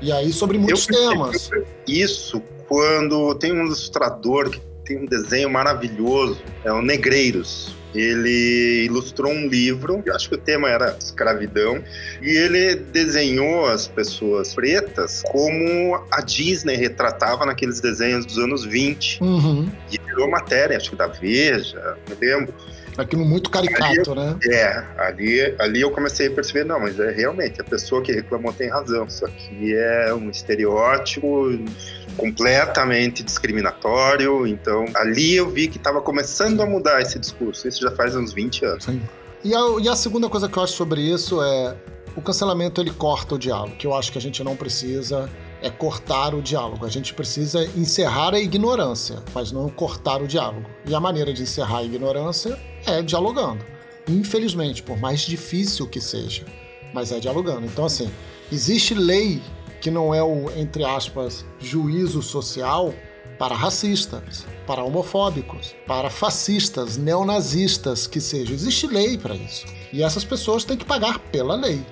E 0.00 0.12
aí 0.12 0.32
sobre 0.32 0.58
muitos 0.58 0.86
temas. 0.86 1.50
Isso 1.86 2.40
quando 2.68 3.34
tem 3.36 3.52
um 3.52 3.64
ilustrador 3.64 4.50
que 4.50 4.60
tem 4.84 4.98
um 4.98 5.06
desenho 5.06 5.50
maravilhoso, 5.50 6.38
é 6.64 6.72
o 6.72 6.82
Negreiros. 6.82 7.74
Ele 7.94 8.84
ilustrou 8.84 9.32
um 9.32 9.48
livro, 9.48 10.02
acho 10.14 10.28
que 10.28 10.34
o 10.34 10.38
tema 10.38 10.68
era 10.68 10.96
escravidão, 10.98 11.82
e 12.20 12.28
ele 12.28 12.76
desenhou 12.76 13.66
as 13.66 13.86
pessoas 13.86 14.54
pretas 14.54 15.22
como 15.28 16.02
a 16.10 16.20
Disney 16.20 16.76
retratava 16.76 17.46
naqueles 17.46 17.80
desenhos 17.80 18.26
dos 18.26 18.38
anos 18.38 18.64
20. 18.64 19.22
Uhum. 19.22 19.70
E 19.90 19.98
virou 19.98 20.28
matéria, 20.28 20.76
acho 20.76 20.90
que 20.90 20.96
da 20.96 21.06
Veja, 21.06 21.96
me 22.08 22.14
lembro. 22.26 22.54
Aquilo 22.96 23.24
muito 23.24 23.48
caricato, 23.48 24.12
né? 24.12 24.36
É, 24.50 24.84
ali, 24.98 25.54
ali 25.60 25.80
eu 25.80 25.90
comecei 25.90 26.26
a 26.26 26.30
perceber, 26.32 26.64
não, 26.64 26.80
mas 26.80 26.98
é 26.98 27.12
realmente, 27.12 27.60
a 27.60 27.64
pessoa 27.64 28.02
que 28.02 28.10
reclamou 28.10 28.52
tem 28.52 28.68
razão. 28.68 29.06
Isso 29.06 29.24
aqui 29.24 29.72
é 29.72 30.12
um 30.12 30.28
estereótipo 30.28 31.48
completamente 32.18 33.22
discriminatório. 33.22 34.46
Então, 34.46 34.84
ali 34.94 35.36
eu 35.36 35.48
vi 35.48 35.68
que 35.68 35.78
estava 35.78 36.02
começando 36.02 36.60
a 36.60 36.66
mudar 36.66 37.00
esse 37.00 37.18
discurso. 37.18 37.66
Isso 37.66 37.80
já 37.80 37.90
faz 37.92 38.14
uns 38.14 38.32
20 38.32 38.64
anos. 38.66 38.84
Sim. 38.84 39.00
E 39.42 39.54
a, 39.54 39.60
e 39.80 39.88
a 39.88 39.96
segunda 39.96 40.28
coisa 40.28 40.48
que 40.48 40.58
eu 40.58 40.62
acho 40.62 40.74
sobre 40.74 41.00
isso 41.00 41.40
é 41.40 41.76
o 42.16 42.20
cancelamento 42.20 42.80
ele 42.80 42.90
corta 42.90 43.36
o 43.36 43.38
diálogo, 43.38 43.76
que 43.76 43.86
eu 43.86 43.94
acho 43.94 44.10
que 44.10 44.18
a 44.18 44.20
gente 44.20 44.42
não 44.42 44.56
precisa 44.56 45.30
é 45.60 45.70
cortar 45.70 46.34
o 46.34 46.42
diálogo. 46.42 46.84
A 46.84 46.88
gente 46.88 47.14
precisa 47.14 47.64
encerrar 47.76 48.34
a 48.34 48.40
ignorância, 48.40 49.22
mas 49.34 49.52
não 49.52 49.68
cortar 49.68 50.22
o 50.22 50.26
diálogo. 50.26 50.68
E 50.86 50.94
a 50.94 51.00
maneira 51.00 51.32
de 51.32 51.42
encerrar 51.42 51.78
a 51.78 51.84
ignorância 51.84 52.58
é 52.86 53.02
dialogando. 53.02 53.64
Infelizmente, 54.08 54.82
por 54.82 54.98
mais 54.98 55.20
difícil 55.20 55.86
que 55.86 56.00
seja, 56.00 56.44
mas 56.94 57.12
é 57.12 57.18
dialogando. 57.18 57.66
Então, 57.66 57.84
assim, 57.84 58.10
existe 58.52 58.94
lei 58.94 59.42
que 59.80 59.90
não 59.90 60.14
é 60.14 60.22
o, 60.22 60.50
entre 60.56 60.84
aspas, 60.84 61.44
juízo 61.58 62.22
social 62.22 62.92
para 63.38 63.54
racistas, 63.54 64.44
para 64.66 64.82
homofóbicos, 64.82 65.74
para 65.86 66.10
fascistas, 66.10 66.96
neonazistas 66.96 68.06
que 68.06 68.20
seja. 68.20 68.52
Existe 68.52 68.86
lei 68.86 69.16
para 69.16 69.36
isso. 69.36 69.66
E 69.92 70.02
essas 70.02 70.24
pessoas 70.24 70.64
têm 70.64 70.76
que 70.76 70.84
pagar 70.84 71.18
pela 71.18 71.54
lei, 71.54 71.84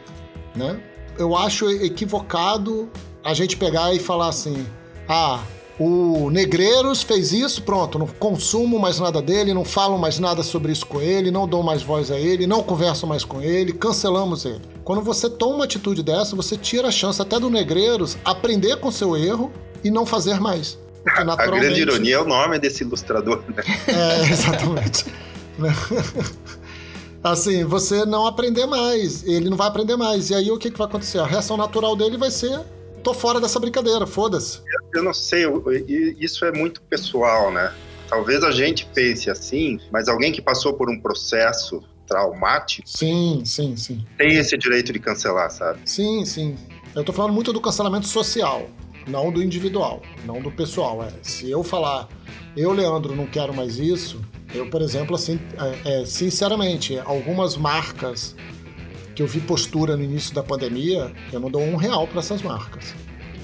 né? 0.54 0.80
Eu 1.18 1.36
acho 1.36 1.70
equivocado 1.70 2.90
a 3.24 3.32
gente 3.32 3.56
pegar 3.56 3.94
e 3.94 3.98
falar 3.98 4.28
assim: 4.28 4.66
"Ah, 5.08 5.42
o 5.78 6.30
Negreiros 6.30 7.02
fez 7.02 7.32
isso, 7.32 7.62
pronto, 7.62 7.98
não 7.98 8.06
consumo 8.06 8.78
mais 8.78 8.98
nada 8.98 9.22
dele, 9.22 9.54
não 9.54 9.64
falo 9.64 9.98
mais 9.98 10.18
nada 10.18 10.42
sobre 10.42 10.72
isso 10.72 10.86
com 10.86 11.00
ele, 11.00 11.30
não 11.30 11.46
dou 11.46 11.62
mais 11.62 11.82
voz 11.82 12.10
a 12.10 12.18
ele, 12.18 12.46
não 12.46 12.62
converso 12.62 13.06
mais 13.06 13.24
com 13.24 13.40
ele, 13.40 13.72
cancelamos 13.72 14.44
ele. 14.44 14.75
Quando 14.86 15.02
você 15.02 15.28
toma 15.28 15.56
uma 15.56 15.64
atitude 15.64 16.00
dessa, 16.00 16.36
você 16.36 16.56
tira 16.56 16.86
a 16.86 16.90
chance 16.92 17.20
até 17.20 17.40
do 17.40 17.50
Negreiros 17.50 18.16
aprender 18.24 18.76
com 18.76 18.88
seu 18.88 19.16
erro 19.16 19.52
e 19.82 19.90
não 19.90 20.06
fazer 20.06 20.38
mais. 20.38 20.78
A 21.04 21.34
grande 21.46 21.80
ironia 21.80 22.14
é 22.14 22.20
o 22.20 22.24
nome 22.24 22.56
desse 22.60 22.84
ilustrador, 22.84 23.42
né? 23.48 23.64
É, 23.88 24.30
exatamente. 24.30 25.06
assim, 27.20 27.64
você 27.64 28.04
não 28.04 28.28
aprender 28.28 28.66
mais, 28.66 29.26
ele 29.26 29.50
não 29.50 29.56
vai 29.56 29.66
aprender 29.66 29.96
mais. 29.96 30.30
E 30.30 30.36
aí 30.36 30.52
o 30.52 30.56
que, 30.56 30.70
que 30.70 30.78
vai 30.78 30.86
acontecer? 30.86 31.18
A 31.18 31.26
reação 31.26 31.56
natural 31.56 31.96
dele 31.96 32.16
vai 32.16 32.30
ser 32.30 32.60
tô 33.02 33.12
fora 33.12 33.40
dessa 33.40 33.58
brincadeira, 33.58 34.06
foda-se. 34.06 34.60
Eu 34.94 35.02
não 35.02 35.14
sei, 35.14 35.46
isso 36.20 36.44
é 36.44 36.52
muito 36.52 36.80
pessoal, 36.82 37.52
né? 37.52 37.72
Talvez 38.08 38.44
a 38.44 38.52
gente 38.52 38.86
pense 38.94 39.28
assim, 39.28 39.80
mas 39.90 40.08
alguém 40.08 40.32
que 40.32 40.40
passou 40.40 40.74
por 40.74 40.88
um 40.88 41.00
processo 41.00 41.82
traumático. 42.06 42.88
Sim, 42.88 43.42
sim, 43.44 43.76
sim. 43.76 44.04
Tem 44.16 44.36
esse 44.36 44.56
direito 44.56 44.92
de 44.92 44.98
cancelar, 44.98 45.50
sabe? 45.50 45.80
Sim, 45.84 46.24
sim. 46.24 46.56
Eu 46.94 47.04
tô 47.04 47.12
falando 47.12 47.34
muito 47.34 47.52
do 47.52 47.60
cancelamento 47.60 48.06
social, 48.06 48.68
não 49.06 49.30
do 49.30 49.42
individual, 49.42 50.00
não 50.24 50.40
do 50.40 50.50
pessoal. 50.50 51.02
É, 51.02 51.10
se 51.22 51.50
eu 51.50 51.62
falar, 51.62 52.08
eu, 52.56 52.72
Leandro, 52.72 53.14
não 53.14 53.26
quero 53.26 53.54
mais 53.54 53.78
isso, 53.78 54.20
eu, 54.54 54.70
por 54.70 54.80
exemplo, 54.80 55.14
assim, 55.14 55.38
é, 55.84 56.02
é, 56.02 56.06
sinceramente, 56.06 56.98
algumas 57.04 57.56
marcas 57.56 58.34
que 59.14 59.22
eu 59.22 59.26
vi 59.26 59.40
postura 59.40 59.96
no 59.96 60.04
início 60.04 60.34
da 60.34 60.42
pandemia, 60.42 61.12
eu 61.32 61.40
não 61.40 61.50
dou 61.50 61.62
um 61.62 61.76
real 61.76 62.06
para 62.06 62.20
essas 62.20 62.42
marcas. 62.42 62.94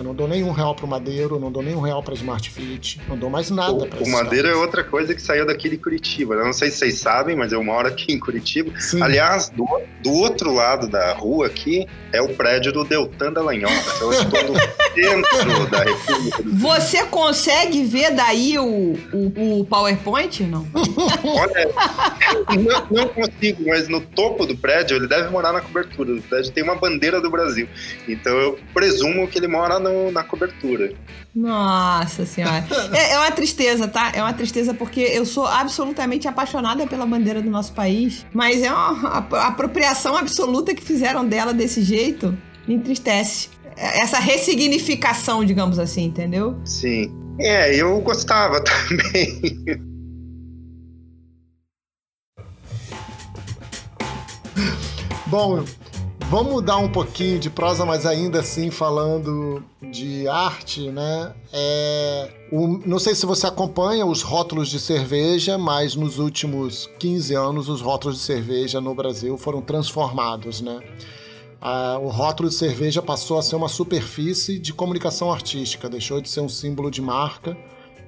Eu 0.03 0.07
não 0.07 0.15
dou 0.15 0.27
nenhum 0.27 0.51
real 0.51 0.75
para 0.75 0.85
o 0.85 0.89
Madeiro, 0.89 1.39
não 1.39 1.53
dou 1.53 1.63
nenhum 1.63 1.81
real 1.81 2.03
para 2.03 2.13
Smart 2.15 2.51
Fit, 2.51 3.01
não 3.09 3.17
dou 3.17 3.31
mais 3.31 3.51
nada 3.51 3.87
para 3.87 4.03
O 4.03 4.11
Madeiro 4.11 4.49
é 4.49 4.55
outra 4.57 4.83
coisa 4.83 5.15
que 5.15 5.23
saiu 5.23 5.47
daqui 5.47 5.69
de 5.69 5.77
Curitiba. 5.77 6.35
Eu 6.35 6.45
não 6.45 6.53
sei 6.53 6.71
se 6.71 6.79
vocês 6.79 6.99
sabem, 6.99 7.37
mas 7.37 7.53
eu 7.53 7.63
moro 7.63 7.87
aqui 7.87 8.13
em 8.13 8.19
Curitiba. 8.19 8.73
Sim. 8.81 9.01
Aliás, 9.01 9.49
do, 9.51 9.65
do, 10.03 10.13
outro 10.13 10.53
lado 10.53 10.89
da 10.89 11.13
rua 11.13 11.47
aqui 11.47 11.87
é 12.13 12.21
o 12.21 12.31
prédio 12.31 12.73
do 12.73 12.83
Deltan 12.83 13.33
Dallagnol. 13.33 13.71
Então 13.71 14.13
eu 14.13 14.23
estou 14.23 14.55
no 14.97 15.27
centro 15.27 15.71
da 15.71 15.85
República. 15.85 16.43
Você 16.45 17.05
consegue 17.05 17.85
ver 17.85 18.13
daí 18.13 18.59
o, 18.59 18.95
o, 19.13 19.61
o 19.61 19.65
PowerPoint? 19.65 20.43
Não. 20.45 20.67
Olha, 21.25 21.69
não, 22.59 22.87
não, 22.91 23.09
consigo, 23.09 23.65
mas 23.67 23.89
no 23.89 24.01
topo 24.01 24.47
do 24.47 24.57
prédio 24.57 24.97
ele 24.97 25.07
deve 25.07 25.29
morar 25.31 25.53
na 25.53 25.61
cobertura. 25.61 26.15
O 26.15 26.23
prédio 26.23 26.53
tem 26.53 26.63
uma 26.63 26.75
bandeira 26.75 27.21
do 27.21 27.31
Brasil. 27.31 27.69
Então 28.09 28.33
eu 28.39 28.59
presumo 28.75 29.27
que 29.29 29.39
ele 29.39 29.49
mora 29.49 29.79
no, 29.79 30.11
na 30.13 30.23
cobertura. 30.23 30.93
Nossa 31.35 32.27
senhora. 32.27 32.65
É, 32.93 33.13
é, 33.13 33.19
uma 33.19 33.31
tristeza, 33.31 33.89
tá? 33.89 34.13
É 34.15 34.23
uma 34.23 34.35
tristeza 34.35 34.75
porque 34.75 35.01
eu 35.01 35.25
sou 35.25 35.47
absolutamente 35.47 36.29
apaixonada 36.29 36.87
pela 36.87 37.07
bandeira 37.07 37.41
do 37.41 37.51
nosso 37.51 37.73
país, 37.73 38.27
mas 38.33 38.63
é 38.63 38.71
uma 38.71 39.19
apropriação 39.47 40.17
absoluta 40.17 40.75
que 40.75 40.83
fizeram 40.83 41.27
dela 41.27 41.55
desse 41.55 41.83
jeito. 41.83 42.37
Me 42.67 42.75
entristece. 42.75 43.49
Essa 43.77 44.19
ressignificação, 44.19 45.45
digamos 45.45 45.79
assim, 45.79 46.05
entendeu? 46.05 46.59
Sim. 46.65 47.13
É, 47.39 47.75
eu 47.75 48.01
gostava 48.01 48.63
também. 48.65 49.41
Bom, 55.27 55.65
Vamos 56.33 56.51
mudar 56.51 56.79
um 56.79 56.89
pouquinho 56.89 57.39
de 57.39 57.51
prosa, 57.51 57.85
mas 57.85 58.07
ainda 58.07 58.41
assim 58.41 58.71
falando 58.71 59.63
de 59.83 60.27
arte, 60.27 60.91
né? 60.91 61.35
É, 61.53 62.31
o, 62.51 62.81
não 62.87 62.99
sei 62.99 63.15
se 63.15 63.27
você 63.27 63.47
acompanha 63.47 64.07
os 64.07 64.23
rótulos 64.23 64.71
de 64.71 64.81
cerveja, 64.81 65.59
mas 65.59 65.95
nos 65.95 66.19
últimos 66.19 66.89
15 66.99 67.35
anos 67.35 67.69
os 67.69 67.83
rótulos 67.83 68.17
de 68.17 68.23
cerveja 68.23 68.81
no 68.81 68.95
Brasil 68.95 69.37
foram 69.37 69.61
transformados, 69.61 70.63
né? 70.63 70.81
Ah, 71.63 71.97
o 72.01 72.09
rótulo 72.09 72.49
de 72.49 72.57
cerveja 72.57 73.01
passou 73.01 73.39
a 73.39 73.43
ser 73.43 73.55
uma 73.55 73.69
superfície 73.69 74.59
de 74.59 74.75
comunicação 74.75 75.33
artística, 75.33 75.89
deixou 75.89 76.21
de 76.21 76.29
ser 76.29 76.41
um 76.41 76.49
símbolo 76.49 76.91
de 76.91 77.01
marca 77.01 77.57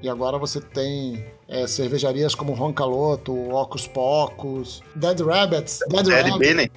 e 0.03 0.09
agora 0.09 0.37
você 0.37 0.61
tem 0.61 1.25
é, 1.49 1.65
cervejarias 1.67 2.35
como 2.35 2.53
Roncaloto, 2.53 3.33
Ocus 3.51 3.87
Pocos, 3.87 4.83
Dead 4.97 5.21
Rabbits, 5.21 5.79
Dead, 5.89 6.05
Dead 6.05 6.31
Rabbits. 6.31 6.71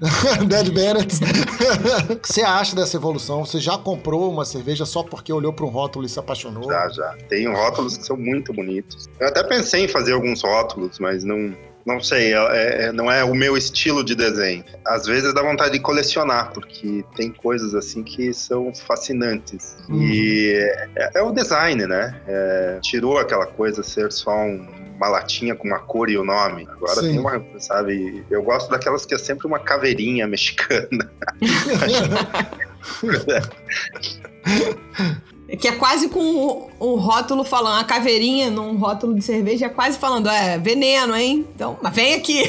Dead 0.48 0.72
Bennett. 0.72 1.14
o 2.10 2.16
que 2.16 2.32
você 2.32 2.40
acha 2.40 2.74
dessa 2.74 2.96
evolução? 2.96 3.44
Você 3.44 3.60
já 3.60 3.76
comprou 3.76 4.32
uma 4.32 4.46
cerveja 4.46 4.86
só 4.86 5.02
porque 5.02 5.30
olhou 5.30 5.52
para 5.52 5.66
um 5.66 5.68
rótulo 5.68 6.06
e 6.06 6.08
se 6.08 6.18
apaixonou? 6.18 6.64
Já, 6.70 6.88
já. 6.88 7.16
Tem 7.28 7.46
rótulos 7.52 7.98
que 7.98 8.06
são 8.06 8.16
muito 8.16 8.52
bonitos. 8.52 9.10
Eu 9.18 9.28
até 9.28 9.42
pensei 9.42 9.84
em 9.84 9.88
fazer 9.88 10.12
alguns 10.12 10.42
rótulos, 10.42 10.98
mas 10.98 11.22
não, 11.22 11.54
não 11.86 12.00
sei, 12.00 12.34
é, 12.34 12.84
é, 12.84 12.92
não 12.92 13.10
é 13.10 13.24
o 13.24 13.34
meu 13.34 13.56
estilo 13.56 14.04
de 14.04 14.14
desenho. 14.14 14.64
Às 14.86 15.06
vezes 15.06 15.32
dá 15.32 15.42
vontade 15.42 15.72
de 15.72 15.80
colecionar, 15.80 16.52
porque 16.52 17.04
tem 17.16 17.30
coisas 17.30 17.74
assim 17.74 18.02
que 18.02 18.32
são 18.32 18.72
fascinantes. 18.74 19.76
Uhum. 19.88 20.02
E 20.02 20.52
é, 20.96 21.10
é, 21.14 21.22
o 21.22 21.32
design, 21.32 21.86
né? 21.86 22.20
É, 22.26 22.78
tirou 22.82 23.18
aquela 23.18 23.46
coisa 23.46 23.82
ser 23.82 24.12
só 24.12 24.36
um 24.36 24.80
uma 25.00 25.08
latinha 25.08 25.54
com 25.54 25.66
uma 25.66 25.78
cor 25.78 26.10
e 26.10 26.18
o 26.18 26.22
nome. 26.22 26.68
Agora 26.70 27.00
Sim. 27.00 27.12
tem 27.12 27.18
uma, 27.18 27.42
sabe? 27.58 28.22
Eu 28.30 28.42
gosto 28.42 28.70
daquelas 28.70 29.06
que 29.06 29.14
é 29.14 29.18
sempre 29.18 29.46
uma 29.46 29.58
caveirinha 29.58 30.26
mexicana. 30.28 31.10
que 35.56 35.68
é 35.68 35.72
quase 35.72 36.08
com 36.08 36.20
um, 36.20 36.68
um 36.80 36.94
rótulo 36.96 37.44
falando, 37.44 37.80
a 37.80 37.84
caveirinha 37.84 38.50
num 38.50 38.76
rótulo 38.76 39.14
de 39.14 39.22
cerveja, 39.22 39.66
é 39.66 39.68
quase 39.68 39.98
falando, 39.98 40.28
é 40.28 40.58
veneno, 40.58 41.16
hein? 41.16 41.46
Então, 41.54 41.78
mas 41.82 41.94
vem 41.94 42.14
aqui. 42.14 42.44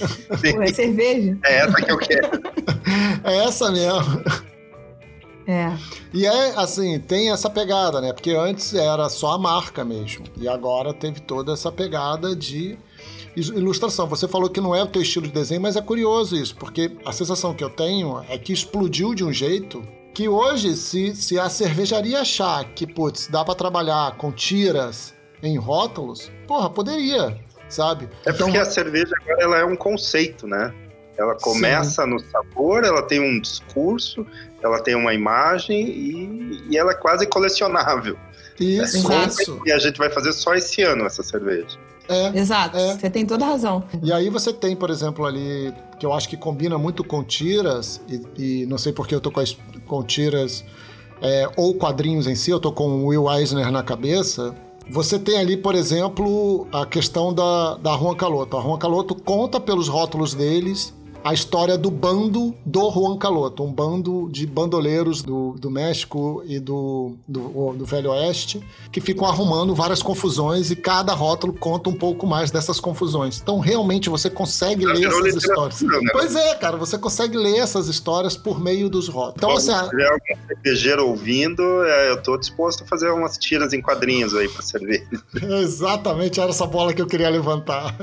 Pô, 0.28 0.62
é 0.62 0.72
cerveja. 0.72 1.38
É 1.44 1.56
essa 1.58 1.76
que 1.76 1.90
eu 1.90 1.98
quero. 1.98 2.30
É 3.24 3.44
essa 3.44 3.70
mesmo. 3.70 4.22
É. 5.46 5.72
E 6.12 6.26
é 6.26 6.54
assim, 6.56 6.98
tem 6.98 7.30
essa 7.30 7.48
pegada, 7.48 8.00
né? 8.00 8.12
Porque 8.12 8.30
antes 8.32 8.74
era 8.74 9.08
só 9.08 9.32
a 9.32 9.38
marca 9.38 9.82
mesmo. 9.84 10.24
E 10.36 10.46
agora 10.46 10.92
teve 10.92 11.20
toda 11.20 11.54
essa 11.54 11.72
pegada 11.72 12.36
de 12.36 12.78
ilustração. 13.36 14.06
Você 14.06 14.28
falou 14.28 14.48
que 14.48 14.60
não 14.60 14.74
é 14.74 14.82
o 14.82 14.86
teu 14.86 15.02
estilo 15.02 15.26
de 15.26 15.32
desenho, 15.32 15.60
mas 15.60 15.76
é 15.76 15.82
curioso 15.82 16.36
isso, 16.36 16.54
porque 16.56 16.90
a 17.04 17.12
sensação 17.12 17.54
que 17.54 17.64
eu 17.64 17.70
tenho 17.70 18.22
é 18.28 18.38
que 18.38 18.52
explodiu 18.52 19.14
de 19.14 19.24
um 19.24 19.32
jeito 19.32 19.82
que 20.14 20.28
hoje, 20.28 20.76
se, 20.76 21.14
se 21.16 21.38
a 21.38 21.48
cervejaria 21.50 22.20
achar 22.20 22.64
que, 22.72 22.86
putz, 22.86 23.26
dá 23.26 23.44
para 23.44 23.54
trabalhar 23.54 24.16
com 24.16 24.30
tiras 24.30 25.12
em 25.42 25.58
rótulos, 25.58 26.30
porra, 26.46 26.70
poderia, 26.70 27.36
sabe? 27.68 28.08
É 28.24 28.30
então, 28.30 28.46
porque 28.46 28.58
a 28.58 28.64
cerveja 28.64 29.12
agora 29.20 29.42
ela 29.42 29.58
é 29.58 29.64
um 29.64 29.74
conceito, 29.74 30.46
né? 30.46 30.72
Ela 31.18 31.34
começa 31.36 32.04
Sim. 32.04 32.10
no 32.10 32.18
sabor, 32.20 32.84
ela 32.84 33.02
tem 33.02 33.20
um 33.20 33.40
discurso, 33.40 34.26
ela 34.62 34.80
tem 34.80 34.94
uma 34.94 35.12
imagem 35.14 35.86
e, 35.86 36.62
e 36.70 36.78
ela 36.78 36.92
é 36.92 36.94
quase 36.94 37.26
colecionável. 37.26 38.16
Isso, 38.58 39.12
é, 39.12 39.26
isso. 39.26 39.60
E 39.66 39.72
a 39.72 39.78
gente 39.78 39.98
vai 39.98 40.10
fazer 40.10 40.32
só 40.32 40.54
esse 40.54 40.82
ano 40.82 41.04
essa 41.04 41.22
cerveja. 41.22 41.78
É, 42.08 42.38
Exato, 42.38 42.76
é. 42.76 42.96
você 42.98 43.08
tem 43.08 43.24
toda 43.24 43.44
a 43.44 43.48
razão. 43.48 43.82
E 44.02 44.12
aí 44.12 44.28
você 44.28 44.52
tem, 44.52 44.76
por 44.76 44.90
exemplo, 44.90 45.24
ali, 45.24 45.72
que 45.98 46.04
eu 46.04 46.12
acho 46.12 46.28
que 46.28 46.36
combina 46.36 46.76
muito 46.76 47.02
com 47.02 47.24
tiras, 47.24 48.00
e, 48.08 48.62
e 48.62 48.66
não 48.66 48.76
sei 48.76 48.92
porque 48.92 49.14
eu 49.14 49.20
tô 49.20 49.30
com, 49.30 49.40
as, 49.40 49.56
com 49.86 50.02
tiras 50.02 50.64
é, 51.22 51.48
ou 51.56 51.74
quadrinhos 51.74 52.26
em 52.26 52.34
si, 52.34 52.50
eu 52.50 52.60
tô 52.60 52.72
com 52.72 52.86
o 52.86 53.06
Will 53.06 53.30
Eisner 53.30 53.70
na 53.70 53.82
cabeça, 53.82 54.54
Você 54.90 55.18
tem 55.18 55.38
ali, 55.38 55.56
por 55.56 55.74
exemplo, 55.74 56.66
a 56.70 56.84
questão 56.84 57.32
da, 57.32 57.76
da 57.76 57.96
Juan 57.96 58.14
Caloto. 58.14 58.56
A 58.58 58.60
Juan 58.60 58.78
Caloto 58.78 59.14
conta 59.14 59.58
pelos 59.58 59.88
rótulos 59.88 60.34
deles 60.34 60.92
a 61.24 61.32
história 61.32 61.78
do 61.78 61.90
bando 61.90 62.54
do 62.66 62.90
Juan 62.90 63.16
Caloto, 63.16 63.64
um 63.64 63.72
bando 63.72 64.28
de 64.30 64.46
bandoleiros 64.46 65.22
do, 65.22 65.52
do 65.58 65.70
México 65.70 66.44
e 66.46 66.60
do, 66.60 67.16
do, 67.26 67.72
do, 67.72 67.84
Velho 67.86 68.10
Oeste, 68.10 68.62
que 68.92 69.00
ficam 69.00 69.26
arrumando 69.26 69.74
várias 69.74 70.02
confusões 70.02 70.70
e 70.70 70.76
cada 70.76 71.14
rótulo 71.14 71.54
conta 71.54 71.88
um 71.88 71.94
pouco 71.94 72.26
mais 72.26 72.50
dessas 72.50 72.78
confusões. 72.78 73.40
Então, 73.40 73.58
realmente, 73.58 74.10
você 74.10 74.28
consegue 74.28 74.84
ler 74.84 75.06
essas 75.06 75.34
histórias. 75.36 75.80
Né? 75.80 75.98
Pois 76.12 76.36
é, 76.36 76.54
cara, 76.56 76.76
você 76.76 76.98
consegue 76.98 77.38
ler 77.38 77.56
essas 77.56 77.88
histórias 77.88 78.36
por 78.36 78.60
meio 78.60 78.90
dos 78.90 79.08
rótulos. 79.08 79.36
Então, 79.38 79.50
você... 79.50 79.72
Se 79.72 79.90
tiver 79.90 80.08
algum 80.08 80.46
cervejeiro 80.46 81.08
ouvindo, 81.08 81.62
é, 81.84 82.10
eu 82.10 82.16
estou 82.16 82.38
disposto 82.38 82.84
a 82.84 82.86
fazer 82.86 83.10
umas 83.10 83.38
tiras 83.38 83.72
em 83.72 83.80
quadrinhos 83.80 84.34
aí 84.34 84.46
para 84.46 84.62
servir. 84.62 85.08
Exatamente, 85.42 86.38
era 86.38 86.50
essa 86.50 86.66
bola 86.66 86.92
que 86.92 87.00
eu 87.00 87.06
queria 87.06 87.30
levantar. 87.30 87.96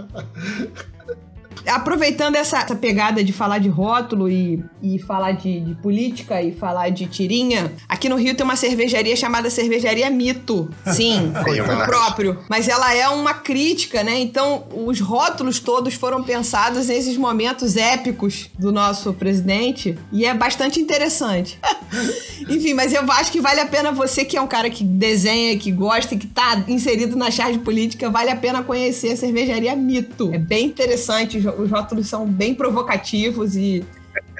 Aproveitando 1.65 2.35
essa, 2.35 2.59
essa, 2.59 2.75
pegada 2.75 3.23
de 3.23 3.31
falar 3.31 3.59
de 3.59 3.69
rótulo 3.69 4.29
e, 4.29 4.63
e 4.81 4.99
falar 4.99 5.33
de, 5.33 5.59
de, 5.59 5.75
política 5.75 6.41
e 6.41 6.51
falar 6.51 6.89
de 6.89 7.05
tirinha, 7.05 7.71
aqui 7.87 8.09
no 8.09 8.15
Rio 8.15 8.35
tem 8.35 8.43
uma 8.43 8.55
cervejaria 8.55 9.15
chamada 9.15 9.49
Cervejaria 9.49 10.09
Mito. 10.09 10.69
Sim, 10.93 11.31
o 11.31 11.85
próprio. 11.85 12.39
Mas 12.49 12.67
ela 12.67 12.93
é 12.93 13.07
uma 13.09 13.33
crítica, 13.33 14.03
né? 14.03 14.19
Então, 14.19 14.65
os 14.73 14.99
rótulos 14.99 15.59
todos 15.59 15.93
foram 15.93 16.23
pensados 16.23 16.87
nesses 16.87 17.17
momentos 17.17 17.77
épicos 17.77 18.49
do 18.57 18.71
nosso 18.71 19.13
presidente 19.13 19.97
e 20.11 20.25
é 20.25 20.33
bastante 20.33 20.79
interessante. 20.79 21.59
Enfim, 22.49 22.73
mas 22.73 22.93
eu 22.93 23.03
acho 23.11 23.31
que 23.31 23.39
vale 23.39 23.59
a 23.59 23.65
pena 23.65 23.91
você 23.91 24.25
que 24.25 24.37
é 24.37 24.41
um 24.41 24.47
cara 24.47 24.69
que 24.69 24.83
desenha, 24.83 25.57
que 25.57 25.71
gosta 25.71 26.15
e 26.15 26.17
que 26.17 26.27
tá 26.27 26.63
inserido 26.67 27.15
na 27.15 27.29
charge 27.29 27.59
política, 27.59 28.09
vale 28.09 28.29
a 28.29 28.35
pena 28.35 28.63
conhecer 28.63 29.11
a 29.11 29.17
Cervejaria 29.17 29.75
Mito. 29.75 30.31
É 30.33 30.37
bem 30.37 30.65
interessante 30.65 31.39
os 31.45 31.69
rótulos 31.69 32.07
são 32.07 32.25
bem 32.25 32.53
provocativos 32.53 33.55
e, 33.55 33.85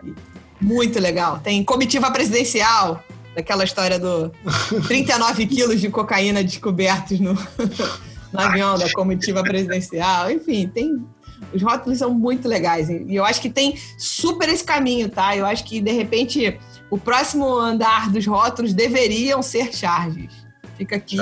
e 0.04 0.14
muito 0.60 1.00
legal. 1.00 1.40
Tem 1.40 1.64
comitiva 1.64 2.12
presidencial, 2.12 3.04
daquela 3.36 3.64
história 3.64 3.98
do 3.98 4.32
39 4.88 5.48
quilos 5.48 5.80
de 5.80 5.90
cocaína 5.90 6.44
descobertos 6.44 7.20
no, 7.20 7.34
no 8.32 8.40
avião 8.40 8.78
da 8.78 8.92
comitiva 8.92 9.42
presidencial. 9.44 10.32
Enfim, 10.32 10.68
tem. 10.68 11.04
Os 11.54 11.62
rótulos 11.62 11.98
são 11.98 12.14
muito 12.14 12.48
legais. 12.48 12.88
E 12.88 13.16
eu 13.16 13.26
acho 13.26 13.42
que 13.42 13.50
tem 13.50 13.76
super 13.98 14.48
esse 14.48 14.64
caminho, 14.64 15.10
tá? 15.10 15.36
Eu 15.36 15.46
acho 15.46 15.64
que, 15.64 15.82
de 15.82 15.92
repente, 15.92 16.58
o 16.90 17.00
próximo 17.00 17.58
andar 17.58 18.12
dos 18.12 18.26
rótulos 18.28 18.74
deveriam 18.74 19.42
ser 19.42 19.74
charges. 19.74 20.32
Fica 20.78 20.98
aqui 20.98 21.18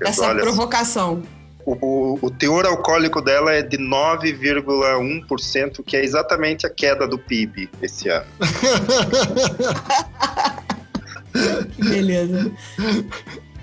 essa 0.00 0.32
provocação 0.34 1.22
o, 1.66 2.18
o 2.22 2.30
teor 2.30 2.64
alcoólico 2.64 3.20
dela 3.20 3.52
é 3.52 3.60
de 3.60 3.76
9,1%, 3.76 5.82
que 5.84 5.96
é 5.96 6.04
exatamente 6.04 6.64
a 6.64 6.70
queda 6.70 7.08
do 7.08 7.18
PIB 7.18 7.68
esse 7.82 8.08
ano. 8.08 8.26
beleza. 11.76 12.52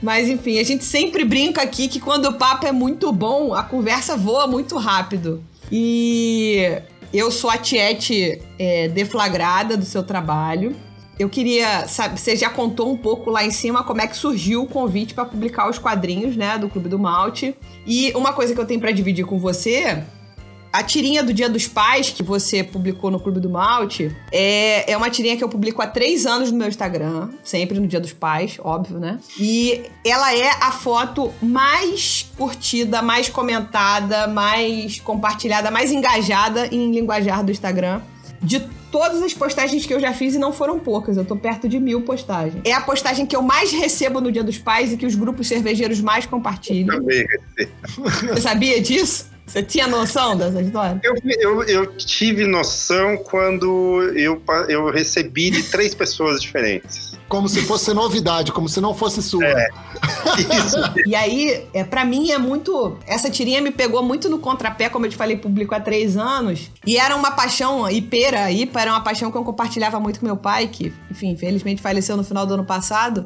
Mas 0.02 0.28
enfim, 0.28 0.60
a 0.60 0.64
gente 0.64 0.84
sempre 0.84 1.24
brinca 1.24 1.62
aqui 1.62 1.88
que 1.88 2.02
quando 2.02 2.26
o 2.26 2.34
papo 2.34 2.68
é 2.68 2.74
muito 2.74 3.10
bom, 3.14 3.54
a 3.54 3.64
conversa 3.64 4.18
voa 4.18 4.46
muito 4.46 4.78
rápido. 4.78 5.42
E 5.72 6.82
eu 7.14 7.32
sou 7.32 7.50
a 7.50 7.58
Tiete 7.58 8.42
é, 8.60 8.90
deflagrada 8.90 9.78
do 9.78 9.86
seu 9.86 10.04
trabalho. 10.04 10.76
Eu 11.18 11.30
queria, 11.30 11.88
sabe, 11.88 12.20
você 12.20 12.36
já 12.36 12.50
contou 12.50 12.92
um 12.92 12.98
pouco 12.98 13.30
lá 13.30 13.46
em 13.46 13.52
cima 13.52 13.84
como 13.84 14.02
é 14.02 14.08
que 14.08 14.18
surgiu 14.18 14.64
o 14.64 14.68
convite 14.68 15.14
para 15.14 15.26
publicar 15.26 15.70
os 15.70 15.78
quadrinhos, 15.78 16.36
né, 16.36 16.58
do 16.58 16.68
Clube 16.68 16.90
do 16.90 16.98
Malte. 16.98 17.56
E 17.86 18.12
uma 18.16 18.34
coisa 18.34 18.54
que 18.54 18.60
eu 18.60 18.66
tenho 18.66 18.80
para 18.80 18.92
dividir 18.92 19.26
com 19.26 19.38
você, 19.38 20.04
a 20.74 20.82
tirinha 20.82 21.22
do 21.22 21.32
Dia 21.32 21.48
dos 21.48 21.68
Pais 21.68 22.10
que 22.10 22.24
você 22.24 22.64
publicou 22.64 23.12
no 23.12 23.20
Clube 23.20 23.40
do 23.40 23.48
Malte 23.48 24.12
é, 24.32 24.92
é 24.92 24.98
uma 24.98 25.08
tirinha 25.08 25.38
que 25.38 25.44
eu 25.44 25.50
publico 25.50 25.84
há 25.84 25.88
três 25.88 26.26
anos 26.26 26.52
no 26.52 26.58
meu 26.58 26.68
Instagram, 26.68 27.30
sempre 27.44 27.80
no 27.80 27.86
Dia 27.86 28.00
dos 28.00 28.12
Pais, 28.12 28.58
óbvio, 28.60 29.00
né? 29.00 29.20
E 29.40 29.84
ela 30.04 30.36
é 30.36 30.50
a 30.50 30.72
foto 30.72 31.32
mais 31.40 32.28
curtida, 32.36 33.04
mais 33.04 33.30
comentada, 33.30 34.26
mais 34.28 35.00
compartilhada, 35.00 35.70
mais 35.70 35.92
engajada 35.92 36.66
em 36.74 36.92
linguajar 36.92 37.44
do 37.44 37.52
Instagram 37.52 38.02
de 38.44 38.60
todas 38.92 39.24
as 39.24 39.34
postagens 39.34 39.86
que 39.86 39.94
eu 39.94 40.00
já 40.00 40.14
fiz 40.14 40.36
e 40.36 40.38
não 40.38 40.54
foram 40.54 40.78
poucas. 40.78 41.18
Eu 41.18 41.26
tô 41.26 41.36
perto 41.36 41.68
de 41.68 41.80
mil 41.80 42.02
postagens. 42.02 42.62
É 42.64 42.74
a 42.74 42.82
postagem 42.82 43.26
que 43.26 43.36
eu 43.36 43.42
mais 43.42 43.72
recebo 43.72 44.22
no 44.22 44.32
Dia 44.32 44.44
dos 44.44 44.58
Pais 44.58 44.94
e 44.94 44.98
que 44.98 45.06
os 45.06 45.16
grupos 45.16 45.48
cervejeiros 45.48 46.00
mais 46.00 46.26
compartilham. 46.26 47.00
Também 47.00 47.26
Você 47.96 48.42
sabia 48.42 48.80
disso? 48.80 49.34
Você 49.46 49.62
tinha 49.62 49.88
noção 49.88 50.38
dessa 50.38 50.62
história? 50.62 51.02
Eu, 51.04 51.16
eu, 51.26 51.64
eu, 51.64 51.86
tive 51.98 52.46
noção 52.46 53.18
quando 53.18 54.02
eu, 54.16 54.42
eu 54.70 54.90
recebi 54.90 55.50
de 55.50 55.64
três 55.64 55.94
pessoas 55.94 56.42
diferentes. 56.42 57.13
Como 57.34 57.50
se 57.50 57.64
fosse 57.64 57.92
novidade, 57.96 58.52
como 58.52 58.70
se 58.70 58.80
não 58.80 58.94
fosse 58.94 59.20
sua. 59.24 59.44
É. 59.44 59.68
Isso. 60.38 60.78
e 61.04 61.16
aí, 61.16 61.66
é, 61.74 61.84
para 61.84 62.06
mim 62.06 62.30
é 62.30 62.38
muito. 62.38 62.96
Essa 63.08 63.28
tirinha 63.28 63.60
me 63.60 63.72
pegou 63.72 64.04
muito 64.04 64.30
no 64.30 64.38
contrapé, 64.38 64.88
como 64.88 65.08
eu 65.08 65.10
te 65.10 65.18
falei, 65.18 65.36
público 65.36 65.74
há 65.74 65.80
três 65.80 66.16
anos. 66.16 66.70
E 66.86 66.96
era 66.96 67.16
uma 67.16 67.32
paixão, 67.32 67.90
Ipera, 67.90 68.52
Ipa 68.52 68.82
era 68.82 68.92
uma 68.92 69.02
paixão 69.02 69.32
que 69.32 69.38
eu 69.38 69.44
compartilhava 69.44 70.00
muito 70.00 70.20
com 70.20 70.28
meu 70.28 70.38
pai, 70.38 70.68
que, 70.68 70.94
enfim, 71.10 71.32
infelizmente 71.32 71.82
faleceu 71.82 72.16
no 72.16 72.24
final 72.24 72.46
do 72.46 72.54
ano 72.54 72.66
passado. 72.66 73.26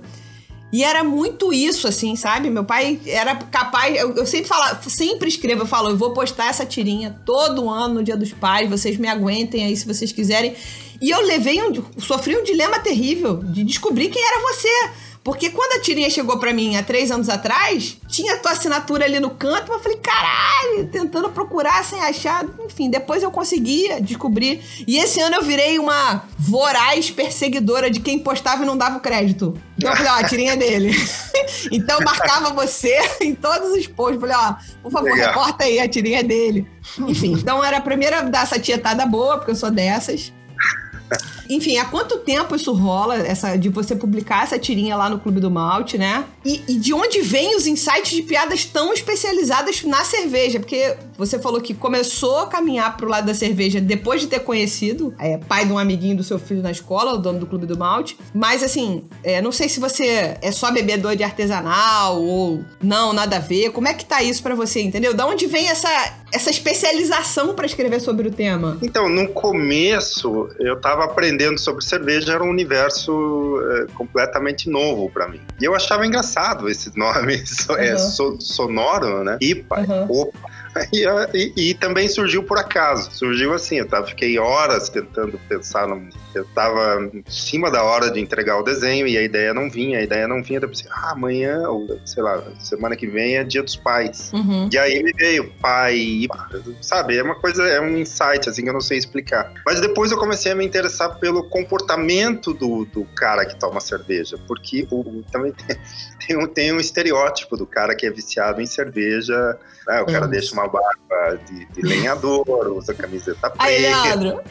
E 0.72 0.86
era 0.86 1.04
muito 1.04 1.52
isso, 1.52 1.86
assim, 1.86 2.16
sabe? 2.16 2.50
Meu 2.50 2.64
pai 2.64 3.02
era 3.06 3.36
capaz. 3.36 3.94
Eu, 3.94 4.16
eu, 4.16 4.26
sempre 4.26 4.48
falo, 4.48 4.78
sempre 4.88 5.28
escrevo, 5.28 5.64
eu 5.64 5.68
falo, 5.68 5.90
eu 5.90 5.98
vou 5.98 6.14
postar 6.14 6.48
essa 6.48 6.66
tirinha 6.66 7.20
todo 7.26 7.70
ano 7.70 7.96
no 7.96 8.04
Dia 8.04 8.16
dos 8.16 8.32
Pais, 8.32 8.70
vocês 8.70 8.98
me 8.98 9.10
aguentem 9.10 9.66
aí 9.66 9.76
se 9.76 9.86
vocês 9.86 10.14
quiserem. 10.14 10.56
E 11.02 11.10
eu 11.10 11.22
levei 11.22 11.62
um. 11.62 11.84
sofri 12.00 12.36
um 12.38 12.44
dilema 12.44 12.80
terrível 12.80 13.38
de 13.38 13.64
descobrir 13.64 14.10
quem 14.10 14.24
era 14.24 14.42
você. 14.42 15.08
Porque 15.28 15.50
quando 15.50 15.78
a 15.78 15.82
tirinha 15.82 16.10
chegou 16.10 16.40
para 16.40 16.54
mim 16.54 16.78
há 16.78 16.84
três 16.84 17.12
anos 17.12 17.28
atrás, 17.28 17.98
tinha 18.08 18.38
tua 18.38 18.52
assinatura 18.52 19.04
ali 19.04 19.20
no 19.20 19.32
canto, 19.32 19.74
eu 19.74 19.80
falei, 19.82 19.98
caralho, 19.98 20.88
tentando 20.90 21.30
procurar 21.30 21.84
sem 21.84 22.00
achar. 22.00 22.46
Enfim, 22.66 22.90
depois 22.90 23.22
eu 23.22 23.30
consegui 23.30 23.90
descobrir. 24.00 24.62
E 24.88 24.98
esse 24.98 25.20
ano 25.20 25.36
eu 25.36 25.44
virei 25.44 25.80
uma 25.80 26.24
voraz 26.40 27.12
perseguidora 27.12 27.92
de 27.92 28.00
quem 28.00 28.18
postava 28.18 28.64
e 28.64 28.66
não 28.66 28.78
dava 28.78 29.00
o 29.00 29.02
crédito. 29.02 29.54
Então 29.78 29.92
eu 29.92 29.98
falei, 29.98 30.12
ó, 30.14 30.16
a 30.16 30.24
tirinha 30.24 30.54
é 30.54 30.56
dele. 30.56 30.92
então 31.74 32.00
eu 32.00 32.06
marcava 32.06 32.54
você 32.54 32.98
em 33.20 33.36
todos 33.36 33.72
os 33.72 33.86
posts. 33.86 34.22
Falei, 34.22 34.38
ó, 34.38 34.56
por 34.82 34.94
favor, 34.94 35.12
Legal. 35.12 35.28
reporta 35.28 35.66
aí, 35.66 35.78
a 35.78 35.90
tirinha 35.90 36.22
é 36.22 36.24
dele. 36.24 36.66
Enfim, 37.00 37.34
então 37.34 37.62
era 37.62 37.80
a 37.80 37.82
primeira 37.82 38.22
dar 38.22 38.44
essa 38.44 38.58
tietada 38.58 39.06
boa, 39.06 39.38
porque 39.40 39.52
eu 39.52 39.56
sou 39.56 39.70
dessas. 39.70 40.32
Enfim, 41.50 41.78
há 41.78 41.86
quanto 41.86 42.18
tempo 42.20 42.56
isso 42.56 42.74
rola, 42.74 43.18
essa 43.18 43.56
de 43.56 43.70
você 43.70 43.96
publicar 43.96 44.44
essa 44.44 44.58
tirinha 44.60 44.96
lá 44.96 45.10
no 45.10 45.20
Clube 45.20 45.40
do 45.40 45.50
Malte, 45.50 45.98
né? 45.98 46.26
E, 46.46 46.62
e, 46.68 46.78
de 46.78 46.94
onde 46.94 47.22
vêm 47.22 47.56
os 47.56 47.68
insights 47.68 48.12
de 48.12 48.22
piadas 48.22 48.66
tão 48.66 48.94
especializadas 48.94 49.84
na 49.84 50.04
cerveja? 50.04 50.60
Porque 50.60 50.96
você 51.18 51.40
falou 51.40 51.62
que 51.62 51.74
começou 51.74 52.40
a 52.40 52.48
caminhar 52.48 52.96
pro 52.98 53.10
lado 53.10 53.26
da 53.26 53.34
cerveja 53.34 53.82
depois 53.82 54.22
de 54.22 54.28
ter 54.28 54.40
conhecido 54.40 55.14
é, 55.20 55.38
pai 55.38 55.66
de 55.66 55.72
um 55.72 55.78
amiguinho 55.78 56.18
do 56.18 56.24
seu 56.24 56.40
filho 56.40 56.62
na 56.62 56.72
escola, 56.72 57.14
o 57.14 57.18
dono 57.18 57.40
do 57.40 57.48
Clube 57.48 57.66
do 57.66 57.78
Malte. 57.78 58.18
Mas 58.34 58.64
assim, 58.64 59.06
é, 59.24 59.42
não 59.42 59.52
sei 59.52 59.70
se 59.70 59.80
você 59.80 60.38
é 60.42 60.52
só 60.52 60.72
bebedor 60.72 61.16
de 61.16 61.24
artesanal 61.24 62.22
ou 62.22 62.64
não, 62.82 63.14
nada 63.14 63.38
a 63.38 63.40
ver. 63.40 63.72
Como 63.72 63.88
é 63.88 63.94
que 63.94 64.06
tá 64.06 64.22
isso 64.22 64.42
para 64.42 64.56
você, 64.56 64.82
entendeu? 64.82 65.14
Da 65.14 65.26
onde 65.26 65.46
vem 65.48 65.68
essa, 65.68 65.90
essa 66.32 66.50
especialização 66.50 67.54
para 67.56 67.66
escrever 67.66 68.00
sobre 68.02 68.28
o 68.28 68.32
tema? 68.32 68.78
Então, 68.82 69.08
no 69.08 69.28
começo, 69.30 70.50
eu 70.60 70.80
tava 70.80 71.06
aprendendo 71.06 71.60
sobre 71.60 71.84
cerveja, 71.84 72.34
era 72.34 72.44
um 72.44 72.50
universo 72.50 73.60
é, 73.72 73.86
completamente 73.94 74.70
novo 74.70 75.10
para 75.10 75.28
mim. 75.28 75.42
E 75.60 75.66
eu 75.66 75.74
achava 75.76 76.06
engraçado 76.06 76.70
esses 76.70 76.94
nomes, 76.96 77.68
uhum. 77.70 77.78
é, 77.78 77.98
so, 77.98 78.38
sonoro, 78.40 79.24
né? 79.24 79.38
IPA, 79.42 79.80
uhum. 79.80 80.22
opa. 80.22 80.58
E, 80.92 81.06
e, 81.34 81.70
e, 81.70 81.74
também 81.74 82.08
surgiu 82.08 82.44
por 82.44 82.58
acaso. 82.58 83.12
Surgiu 83.12 83.54
assim, 83.54 83.78
eu 83.78 83.88
tava, 83.88 84.08
fiquei 84.08 84.38
horas 84.38 84.90
tentando 84.90 85.40
pensar. 85.48 85.88
No, 85.88 86.08
eu 86.34 86.46
tava 86.54 87.10
em 87.14 87.24
cima 87.28 87.72
da 87.72 87.84
hora 87.84 88.12
de 88.12 88.20
entregar 88.20 88.60
o 88.60 88.64
desenho 88.64 89.08
e 89.08 89.18
a 89.18 89.22
ideia 89.22 89.54
não 89.54 89.70
vinha. 89.70 90.00
A 90.00 90.02
ideia 90.02 90.28
não 90.28 90.44
vinha. 90.44 90.60
Eu 90.60 90.70
pensei, 90.70 90.88
ah, 90.92 91.12
amanhã, 91.12 91.68
ou 91.70 92.00
sei 92.06 92.24
lá, 92.24 92.44
semana 92.60 92.96
que 92.96 93.08
vem 93.08 93.38
é 93.38 93.44
dia 93.44 93.64
dos 93.64 93.76
pais. 93.76 94.32
Uhum. 94.34 94.70
E 94.72 94.78
aí 94.78 95.04
me 95.04 95.14
veio 95.14 95.52
pai, 95.62 96.28
sabe? 96.82 97.18
É 97.18 97.24
uma 97.24 97.36
coisa, 97.36 97.64
é 97.68 97.80
um 97.82 97.98
insight, 97.98 98.50
assim, 98.50 98.64
que 98.64 98.70
eu 98.70 98.74
não 98.74 98.82
sei 98.82 98.98
explicar. 98.98 99.54
Mas 99.66 99.82
depois 99.82 100.12
eu 100.12 100.18
comecei 100.18 100.52
a 100.52 100.56
me 100.56 100.66
interessar 100.66 101.18
pelo 101.20 101.44
comportamento 101.50 102.54
do, 102.54 102.86
do 102.86 103.06
cara 103.16 103.46
que 103.46 103.58
toma 103.60 103.80
cerveja. 103.80 104.38
Porque 104.48 104.88
o, 104.92 105.24
também 105.32 105.54
tem, 105.68 105.78
tem, 106.26 106.38
um, 106.38 106.48
tem 106.48 106.74
um 106.74 106.80
estereótipo 106.80 107.56
do 107.56 107.66
cara 107.66 107.96
que 107.96 108.06
é 108.06 108.12
viciado 108.12 108.62
em 108.62 108.66
cerveja. 108.66 109.58
Né? 109.88 110.02
O 110.02 110.06
cara 110.06 110.26
uhum. 110.26 110.32
deixa 110.32 110.54
uma 110.54 110.67
barba 110.68 111.40
de, 111.46 111.66
de 111.66 111.82
lenhador, 111.82 112.46
usa 112.70 112.94
camiseta 112.94 113.50
preta. 113.50 113.64
Aí, 113.64 113.82
Leandro! 113.82 114.42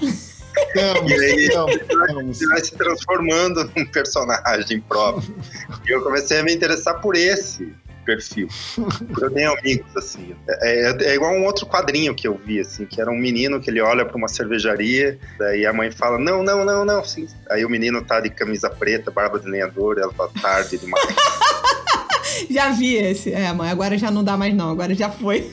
e 0.75 1.13
aí 1.13 1.49
ele 1.49 2.47
vai 2.49 2.65
se 2.65 2.75
transformando 2.75 3.71
num 3.77 3.87
personagem 3.87 4.81
próprio. 4.81 5.35
e 5.87 5.91
eu 5.91 6.03
comecei 6.03 6.39
a 6.39 6.43
me 6.43 6.55
interessar 6.55 7.01
por 7.01 7.15
esse. 7.17 7.73
perfil. 8.05 8.49
Eu 9.21 9.31
tenho 9.33 9.53
amigos, 9.59 9.97
assim. 9.97 10.35
É, 10.49 10.91
é, 10.91 11.11
é, 11.11 11.15
igual 11.17 11.33
um 11.33 11.45
outro 11.45 11.67
quadrinho 11.67 12.15
que 12.15 12.29
eu 12.29 12.41
vi, 12.43 12.61
assim, 12.61 12.87
que 12.87 13.01
era 13.01 13.11
um 13.11 13.19
menino 13.19 13.61
que 13.61 13.69
ele 13.69 13.81
olha 13.81 14.05
para 14.05 14.17
uma 14.17 14.29
cervejaria, 14.29 15.19
daí 15.37 15.67
a 15.67 15.73
mãe 15.73 15.91
fala, 15.91 16.17
não, 16.17 16.43
não, 16.43 16.65
não, 16.65 16.85
não, 16.85 17.05
sim. 17.05 17.27
Aí 17.51 17.65
o 17.65 17.69
menino 17.69 18.03
tá 18.03 18.21
de 18.21 18.31
camisa 18.31 18.71
preta, 18.71 19.11
barba 19.11 19.41
de 19.41 19.49
lenhador, 19.49 19.99
ela 19.99 20.13
fala, 20.13 20.31
tarde 20.41 20.79
demais. 20.79 21.05
já 22.49 22.71
vi 22.71 22.95
esse. 22.95 23.33
É, 23.33 23.53
mãe, 23.53 23.71
agora 23.71 23.99
já 23.99 24.11
não 24.11 24.23
dá 24.23 24.37
mais 24.37 24.55
não, 24.55 24.71
agora 24.71 24.95
já 24.95 25.11
foi. 25.11 25.51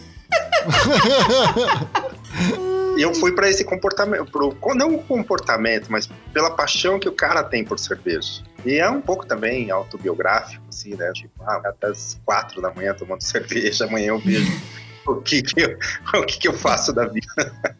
Eu 2.97 3.13
fui 3.15 3.31
para 3.31 3.49
esse 3.49 3.63
comportamento, 3.63 4.31
pro, 4.31 4.55
não 4.75 4.95
o 4.95 5.03
comportamento, 5.03 5.91
mas 5.91 6.07
pela 6.31 6.51
paixão 6.51 6.99
que 6.99 7.09
o 7.09 7.11
cara 7.11 7.43
tem 7.43 7.63
por 7.63 7.79
cerveja. 7.79 8.43
E 8.63 8.77
é 8.77 8.89
um 8.89 9.01
pouco 9.01 9.25
também 9.25 9.71
autobiográfico, 9.71 10.63
assim, 10.69 10.95
né? 10.95 11.11
Tipo, 11.13 11.43
ah, 11.43 11.61
até 11.65 11.87
as 11.87 12.19
quatro 12.23 12.61
da 12.61 12.71
manhã 12.71 12.93
tomando 12.93 13.21
cerveja, 13.25 13.85
amanhã 13.85 14.09
eu 14.09 14.19
vejo 14.19 14.61
o 15.07 15.15
que 15.15 15.41
que 15.41 15.59
eu, 15.59 15.77
o 16.21 16.25
que 16.25 16.39
que 16.39 16.47
eu 16.47 16.53
faço 16.53 16.93
da 16.93 17.07
vida. 17.07 17.75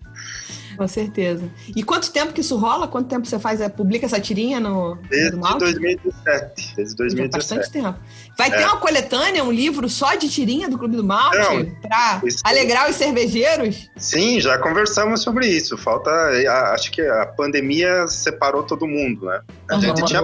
Com 0.84 0.88
certeza. 0.90 1.50
E 1.74 1.82
quanto 1.82 2.12
tempo 2.12 2.34
que 2.34 2.42
isso 2.42 2.58
rola? 2.58 2.90
Quanto 2.90 3.08
tempo 3.08 3.26
você 3.26 3.40
faz, 3.40 3.62
é, 3.62 3.70
publica 3.70 4.06
essa 4.06 4.20
tirinha 4.20 4.60
no 4.60 4.96
Desde 5.10 5.38
no 5.38 5.58
2017. 5.58 6.76
Desde 6.76 6.96
2017. 6.98 7.30
bastante 7.32 7.72
tempo. 7.72 7.98
Vai 8.38 8.50
é. 8.50 8.58
ter 8.58 8.66
uma 8.66 8.76
coletânea, 8.82 9.46
um 9.46 9.52
livro 9.52 9.88
só 9.88 10.14
de 10.16 10.30
tirinha 10.30 10.70
do 10.70 10.78
Clube 10.78 10.98
do 10.98 11.04
Malte? 11.04 11.72
Para 11.82 12.22
alegrar 12.44 12.90
os 12.90 12.98
cervejeiros? 12.98 13.90
Sim, 13.96 14.42
já 14.42 14.58
conversamos 14.58 15.22
sobre 15.22 15.48
isso. 15.48 15.78
Falta. 15.78 16.12
Acho 16.74 16.92
que 16.92 17.02
a 17.02 17.28
pandemia 17.28 18.06
separou 18.06 18.64
todo 18.64 18.86
mundo, 18.86 19.28
né? 19.28 19.40
A 19.70 19.76
uhum. 19.76 19.82
gente 19.82 20.04
tinha 20.04 20.22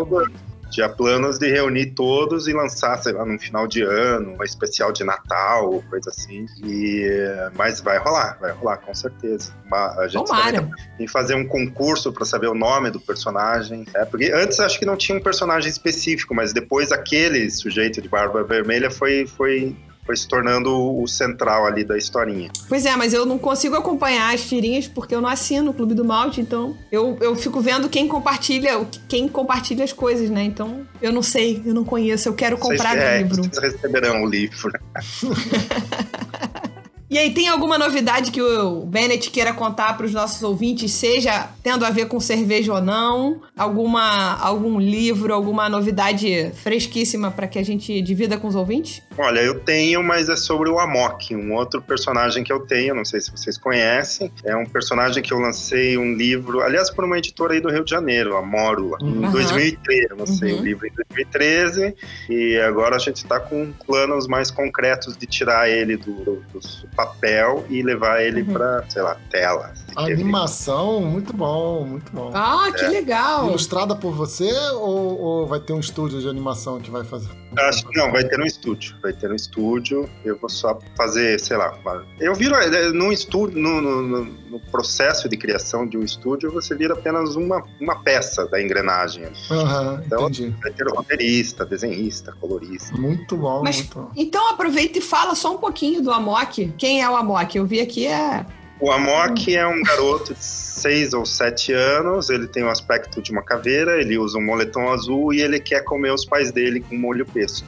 tinha 0.70 0.88
planos 0.88 1.38
de 1.38 1.50
reunir 1.52 1.88
todos 1.88 2.48
e 2.48 2.54
lançar, 2.54 2.98
sei 2.98 3.14
lá, 3.14 3.26
no 3.26 3.40
final 3.40 3.68
de 3.68 3.82
ano, 3.82 4.38
um 4.40 4.44
especial 4.44 4.92
de 4.92 5.04
Natal, 5.04 5.84
coisa 5.90 6.10
assim. 6.10 6.46
E, 6.64 7.08
mas 7.56 7.82
vai 7.82 7.98
rolar, 7.98 8.38
vai 8.40 8.52
rolar, 8.52 8.78
com 8.78 8.94
certeza. 8.94 9.54
a 9.72 10.08
gente 10.08 10.26
Tomara. 10.26 10.62
tem 10.98 11.06
que 11.06 11.12
fazer 11.12 11.36
um 11.36 11.46
concurso 11.46 12.12
para 12.12 12.26
saber 12.26 12.48
o 12.48 12.54
nome 12.54 12.92
do 12.92 13.00
personagem. 13.00 13.86
É, 13.94 14.06
porque 14.06 14.32
antes 14.34 14.60
acho 14.60 14.78
que 14.80 14.86
não 14.86 14.96
tinha 14.96 15.18
um 15.18 15.22
personagem 15.22 15.70
específico, 15.70 16.34
mas 16.36 16.54
depois 16.54 16.92
aquele 16.92 17.50
sujeito 17.50 18.02
de 18.02 18.08
barba 18.08 18.44
vermelha 18.44 18.92
foi, 18.92 19.26
foi 19.26 19.76
foi 20.10 20.18
se 20.18 20.28
tornando 20.28 21.00
o 21.00 21.08
central 21.08 21.68
ali 21.68 21.84
da 21.84 21.96
historinha. 21.96 22.50
Pois 22.68 22.84
é, 22.84 22.96
mas 22.96 23.14
eu 23.14 23.28
não 23.28 23.38
consigo 23.38 23.76
acompanhar 23.76 24.34
as 24.34 24.42
tirinhas 24.42 24.88
porque 24.88 25.14
eu 25.14 25.22
não 25.22 25.30
assino 25.30 25.70
o 25.70 25.74
Clube 25.74 25.94
do 25.94 26.04
Malte, 26.04 26.42
então 26.42 26.76
eu, 26.92 27.16
eu 27.22 27.36
fico 27.36 27.62
vendo 27.62 27.88
quem 27.88 28.08
compartilha, 28.08 28.84
quem 29.08 29.28
compartilha 29.28 29.84
as 29.84 29.94
coisas, 29.94 30.32
né? 30.32 30.42
Então 30.42 30.82
eu 31.00 31.14
não 31.14 31.22
sei, 31.22 31.62
eu 31.64 31.76
não 31.76 31.86
conheço, 31.86 32.28
eu 32.28 32.34
quero 32.34 32.58
comprar 32.58 32.96
o 32.96 33.00
é, 33.00 33.22
livro. 33.22 33.44
Vocês 33.44 33.60
receberão 33.60 34.24
o 34.24 34.26
livro. 34.26 34.72
E 37.10 37.18
aí, 37.18 37.34
tem 37.34 37.48
alguma 37.48 37.76
novidade 37.76 38.30
que 38.30 38.40
o 38.40 38.86
Bennett 38.86 39.32
queira 39.32 39.52
contar 39.52 39.98
para 39.98 40.06
os 40.06 40.14
nossos 40.14 40.44
ouvintes, 40.44 40.92
seja 40.92 41.50
tendo 41.64 41.84
a 41.84 41.90
ver 41.90 42.06
com 42.06 42.20
cerveja 42.20 42.72
ou 42.72 42.82
não? 42.82 43.42
Alguma, 43.58 44.38
algum 44.40 44.80
livro, 44.80 45.34
alguma 45.34 45.68
novidade 45.68 46.52
fresquíssima 46.62 47.32
para 47.32 47.48
que 47.48 47.58
a 47.58 47.64
gente 47.64 48.00
divida 48.04 48.38
com 48.38 48.48
os 48.48 48.56
ouvintes? 48.56 49.02
Olha, 49.18 49.40
eu 49.40 49.60
tenho, 49.60 50.04
mas 50.04 50.30
é 50.30 50.36
sobre 50.36 50.70
o 50.70 50.78
Amok, 50.78 51.36
um 51.36 51.56
outro 51.56 51.82
personagem 51.82 52.44
que 52.44 52.54
eu 52.54 52.60
tenho, 52.60 52.94
não 52.94 53.04
sei 53.04 53.20
se 53.20 53.32
vocês 53.32 53.58
conhecem. 53.58 54.32
É 54.46 54.56
um 54.56 54.66
personagem 54.66 55.24
que 55.24 55.34
eu 55.34 55.40
lancei 55.40 55.98
um 55.98 56.14
livro, 56.14 56.62
aliás, 56.62 56.92
por 56.92 57.06
uma 57.06 57.18
editora 57.18 57.54
aí 57.54 57.60
do 57.60 57.72
Rio 57.72 57.84
de 57.84 57.90
Janeiro, 57.90 58.38
a 58.38 58.44
Mórula, 58.44 59.00
uhum. 59.02 59.26
em 59.26 59.32
2013. 59.32 60.08
Eu 60.12 60.18
lancei 60.18 60.52
o 60.52 60.56
uhum. 60.58 60.62
um 60.62 60.64
livro 60.64 60.86
em 60.86 60.92
2013 60.94 61.96
e 62.30 62.60
agora 62.60 62.98
a 62.98 63.00
gente 63.00 63.18
está 63.18 63.40
com 63.40 63.74
planos 63.88 64.28
mais 64.28 64.52
concretos 64.52 65.18
de 65.18 65.26
tirar 65.26 65.68
ele 65.68 65.98
do, 65.98 66.14
do, 66.14 66.44
do 66.54 66.62
papel 67.00 67.66
e 67.70 67.82
levar 67.82 68.22
ele 68.22 68.42
uhum. 68.42 68.54
para, 68.54 68.84
sei 68.90 69.02
lá, 69.02 69.16
tela. 69.30 69.74
Animação, 69.96 71.02
muito 71.02 71.34
bom, 71.34 71.86
muito 71.86 72.12
bom. 72.12 72.32
Ah, 72.34 72.72
que 72.76 72.86
é. 72.86 72.90
legal! 72.90 73.48
Ilustrada 73.48 73.96
por 73.96 74.14
você 74.14 74.52
ou, 74.74 75.20
ou, 75.20 75.48
vai 75.48 75.60
ter 75.60 75.74
um 75.74 75.80
estúdio 75.80 76.22
de 76.22 76.28
animação 76.28 76.80
que 76.80 76.92
vai 76.92 77.04
fazer? 77.04 77.30
Acho 77.58 77.86
que 77.88 77.98
não, 77.98 78.12
vai 78.12 78.24
ter 78.24 78.40
um 78.40 78.46
estúdio. 78.46 78.96
Vai 79.02 79.12
ter 79.14 79.32
um 79.32 79.36
estúdio. 79.36 80.10
Eu 80.24 80.38
vou 80.38 80.50
só 80.50 80.78
fazer, 80.96 81.40
sei 81.40 81.58
lá. 81.58 81.78
Eu 82.20 82.36
viro 82.36 82.56
é, 82.56 82.92
num 82.92 83.12
estúdio, 83.12 83.60
no, 83.60 83.82
no, 83.82 84.26
no, 84.26 84.60
processo 84.72 85.28
de 85.28 85.36
criação 85.36 85.88
de 85.88 85.98
um 85.98 86.04
estúdio, 86.04 86.52
você 86.52 86.76
vira 86.76 86.94
apenas 86.94 87.36
uma, 87.36 87.64
uma 87.80 87.96
peça 88.04 88.46
da 88.48 88.62
engrenagem. 88.62 89.24
Uhum, 89.26 90.04
então, 90.06 90.30
entendi. 90.30 90.56
vai 90.62 90.72
ter 90.72 90.88
roteirista, 90.88 91.66
desenhista, 91.66 92.34
colorista. 92.40 92.96
Muito 92.96 93.36
bom, 93.36 93.64
Mas, 93.64 93.78
muito 93.78 94.00
bom. 94.00 94.12
Então 94.16 94.50
aproveita 94.50 95.00
e 95.00 95.02
fala 95.02 95.34
só 95.34 95.56
um 95.56 95.58
pouquinho 95.58 96.02
do 96.02 96.12
Amok. 96.12 96.74
Quem 96.78 96.89
quem 96.90 97.04
é 97.04 97.08
o 97.08 97.16
Amok? 97.16 97.56
Eu 97.56 97.68
vi 97.68 97.82
aqui 97.82 98.08
é. 98.08 98.44
O 98.80 98.92
Amok 98.92 99.56
é 99.56 99.68
um 99.68 99.84
garoto 99.84 100.34
de 100.34 100.44
6 100.44 101.14
ou 101.14 101.24
7 101.24 101.72
anos, 101.72 102.32
ele 102.32 102.48
tem 102.48 102.64
o 102.64 102.70
aspecto 102.70 103.22
de 103.22 103.32
uma 103.32 103.44
caveira, 103.44 104.02
ele 104.02 104.18
usa 104.18 104.40
um 104.40 104.44
moletom 104.44 104.90
azul 104.90 105.32
e 105.32 105.40
ele 105.40 105.60
quer 105.60 105.84
comer 105.84 106.12
os 106.12 106.26
pais 106.26 106.52
dele 106.52 106.80
com 106.80 106.98
molho 106.98 107.28
pesto. 107.28 107.64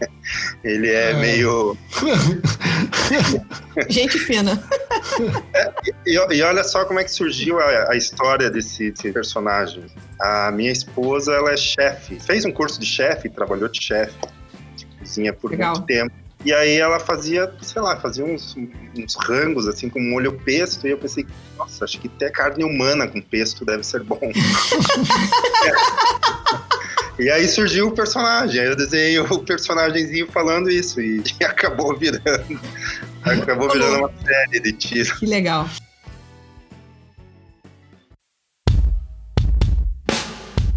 Ele 0.64 0.88
é, 0.90 1.12
é. 1.12 1.14
meio. 1.14 1.76
Gente 3.88 4.18
fina. 4.18 4.60
É, 5.54 5.72
e, 6.04 6.14
e, 6.14 6.42
olha 6.42 6.64
só 6.64 6.84
como 6.84 6.98
é 6.98 7.04
que 7.04 7.10
surgiu 7.10 7.60
a, 7.60 7.92
a 7.92 7.96
história 7.96 8.50
desse, 8.50 8.90
desse, 8.90 9.12
personagem. 9.12 9.84
A 10.20 10.50
minha 10.50 10.72
esposa, 10.72 11.34
ela 11.34 11.52
é 11.52 11.56
chefe, 11.56 12.18
fez 12.18 12.44
um 12.44 12.50
curso 12.50 12.80
de 12.80 12.86
chefe, 12.86 13.28
trabalhou 13.28 13.68
de 13.68 13.80
chefe 13.80 14.16
de 14.76 14.86
cozinha 14.86 15.32
por 15.32 15.52
Legal. 15.52 15.74
muito 15.74 15.86
tempo. 15.86 16.21
E 16.44 16.52
aí 16.52 16.76
ela 16.76 16.98
fazia, 16.98 17.52
sei 17.62 17.80
lá, 17.80 17.96
fazia 18.00 18.24
uns, 18.24 18.56
uns 18.96 19.14
rangos 19.14 19.68
assim 19.68 19.88
com 19.88 20.00
molho 20.00 20.32
pesto. 20.32 20.86
E 20.86 20.90
eu 20.90 20.98
pensei, 20.98 21.26
nossa, 21.56 21.84
acho 21.84 22.00
que 22.00 22.08
até 22.08 22.30
carne 22.30 22.64
humana 22.64 23.06
com 23.06 23.20
pesto 23.20 23.64
deve 23.64 23.84
ser 23.84 24.02
bom. 24.02 24.20
E 27.18 27.30
aí 27.30 27.46
surgiu 27.46 27.88
o 27.88 27.92
personagem. 27.92 28.60
Aí 28.60 28.66
eu 28.66 28.76
desenhei 28.76 29.18
o 29.18 29.38
personagemzinho 29.40 30.26
falando 30.28 30.70
isso. 30.70 31.00
E, 31.00 31.22
e 31.40 31.44
acabou 31.44 31.96
virando. 31.96 32.60
Acabou 33.22 33.70
virando 33.70 33.98
uma 33.98 34.10
série 34.24 34.60
de 34.60 34.72
tiro. 34.72 35.16
Que 35.18 35.26
legal. 35.26 35.68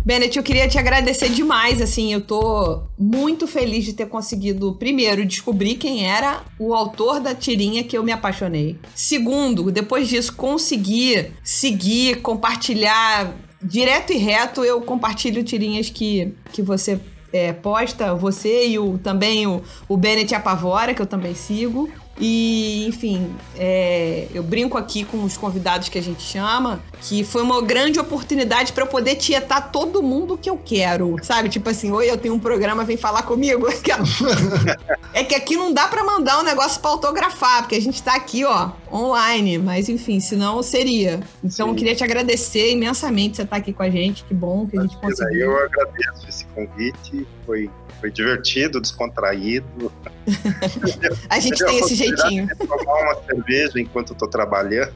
Bennett, 0.05 0.37
eu 0.37 0.43
queria 0.43 0.67
te 0.67 0.77
agradecer 0.77 1.29
demais, 1.29 1.81
assim, 1.81 2.13
eu 2.13 2.21
tô 2.21 2.83
muito 2.95 3.47
feliz 3.47 3.83
de 3.83 3.93
ter 3.93 4.05
conseguido, 4.05 4.75
primeiro, 4.75 5.25
descobrir 5.25 5.77
quem 5.77 6.05
era 6.05 6.43
o 6.59 6.75
autor 6.75 7.19
da 7.19 7.33
tirinha 7.33 7.83
que 7.83 7.97
eu 7.97 8.03
me 8.03 8.11
apaixonei. 8.11 8.77
Segundo, 8.93 9.71
depois 9.71 10.07
disso, 10.07 10.35
conseguir 10.35 11.31
seguir, 11.43 12.21
compartilhar 12.21 13.33
direto 13.59 14.13
e 14.13 14.17
reto, 14.17 14.63
eu 14.63 14.79
compartilho 14.79 15.43
tirinhas 15.43 15.89
que, 15.89 16.35
que 16.53 16.61
você 16.61 16.99
é, 17.33 17.51
posta, 17.51 18.13
você 18.13 18.67
e 18.67 18.77
o, 18.77 18.99
também 18.99 19.47
o, 19.47 19.63
o 19.89 19.97
Bennett 19.97 20.35
Apavora, 20.35 20.93
que 20.93 21.01
eu 21.01 21.07
também 21.07 21.33
sigo. 21.33 21.89
E, 22.19 22.85
enfim, 22.87 23.35
é, 23.57 24.27
eu 24.33 24.41
brinco 24.41 24.77
aqui 24.77 25.03
com 25.03 25.23
os 25.23 25.35
convidados 25.35 25.89
que 25.89 25.97
a 25.97 26.01
gente 26.01 26.21
chama, 26.21 26.81
que 27.01 27.23
foi 27.25 27.41
uma 27.41 27.61
grande 27.61 27.99
oportunidade 27.99 28.71
para 28.71 28.83
eu 28.83 28.87
poder 28.87 29.15
tietar 29.15 29.69
todo 29.69 30.01
mundo 30.01 30.37
que 30.37 30.49
eu 30.49 30.57
quero, 30.57 31.17
sabe? 31.21 31.49
Tipo 31.49 31.69
assim, 31.69 31.91
oi, 31.91 32.09
eu 32.09 32.17
tenho 32.17 32.33
um 32.33 32.39
programa, 32.39 32.85
vem 32.85 32.95
falar 32.95 33.23
comigo. 33.23 33.67
é 35.13 35.23
que 35.23 35.35
aqui 35.35 35.57
não 35.57 35.73
dá 35.73 35.87
para 35.87 36.03
mandar 36.05 36.39
um 36.39 36.43
negócio 36.43 36.79
para 36.79 36.91
autografar, 36.91 37.63
porque 37.63 37.75
a 37.75 37.81
gente 37.81 38.01
tá 38.01 38.15
aqui, 38.15 38.45
ó, 38.45 38.69
online, 38.91 39.57
mas 39.57 39.89
enfim, 39.89 40.19
senão 40.19 40.61
seria. 40.61 41.19
Então, 41.43 41.67
Sim. 41.67 41.71
eu 41.71 41.75
queria 41.75 41.95
te 41.95 42.03
agradecer 42.03 42.71
imensamente 42.71 43.37
você 43.37 43.43
estar 43.43 43.55
tá 43.55 43.61
aqui 43.61 43.73
com 43.73 43.83
a 43.83 43.89
gente, 43.89 44.23
que 44.23 44.33
bom 44.33 44.67
que 44.67 44.77
a 44.77 44.81
gente 44.81 44.97
conseguiu. 44.97 45.51
Eu 45.51 45.65
agradeço 45.65 46.27
esse 46.27 46.45
convite, 46.47 47.27
foi 47.45 47.69
foi 47.99 48.11
divertido, 48.11 48.79
descontraído. 48.79 49.91
a 51.29 51.39
gente 51.39 51.63
tem 51.65 51.79
esse 51.79 51.95
jeitinho. 51.95 52.47
Tomar 52.67 53.01
uma 53.01 53.15
cerveja 53.23 53.79
enquanto 53.79 54.13
estou 54.13 54.27
trabalhando. 54.27 54.93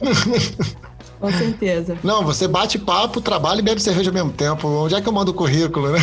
Com 1.18 1.30
certeza. 1.32 1.98
Não, 2.02 2.24
você 2.24 2.48
bate 2.48 2.78
papo, 2.78 3.20
trabalha 3.20 3.60
e 3.60 3.62
bebe 3.62 3.80
cerveja 3.80 4.10
ao 4.10 4.14
mesmo 4.14 4.32
tempo. 4.32 4.66
Onde 4.68 4.94
é 4.94 5.00
que 5.00 5.08
eu 5.08 5.12
mando 5.12 5.30
o 5.30 5.34
currículo, 5.34 5.92
né? 5.92 5.98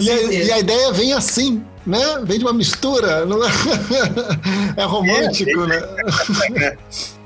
e, 0.00 0.10
a, 0.10 0.32
e, 0.32 0.52
a, 0.52 0.58
ideia 0.60 0.92
vem 0.92 1.12
assim, 1.12 1.64
né? 1.86 1.98
Vem 2.22 2.38
de 2.38 2.44
uma 2.44 2.52
mistura. 2.52 3.24
Não 3.26 3.42
é, 3.44 3.48
é 4.76 4.84
romântico, 4.84 5.62
é, 5.64 6.50
né? 6.50 6.78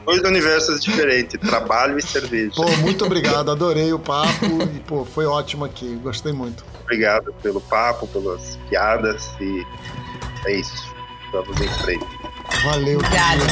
dois 0.08 0.22
universos 0.22 0.80
diferentes, 0.80 1.38
trabalho 1.38 1.98
e 1.98 2.02
cerveja. 2.02 2.52
Pô, 2.56 2.66
muito 2.78 3.04
obrigado, 3.04 3.50
adorei 3.50 3.92
o 3.92 3.98
papo 3.98 4.46
e 4.74 4.80
pô, 4.80 5.04
foi 5.04 5.26
ótimo 5.26 5.66
aqui, 5.66 5.96
gostei 6.02 6.32
muito. 6.32 6.64
Obrigado 6.84 7.34
pelo 7.42 7.60
papo, 7.60 8.06
pelas 8.06 8.58
piadas 8.70 9.30
e 9.38 9.66
é 10.46 10.56
isso. 10.56 10.88
Vamos 11.30 11.60
em 11.60 11.68
frente. 11.84 12.06
Valeu. 12.64 12.98
Obrigada. 12.98 13.44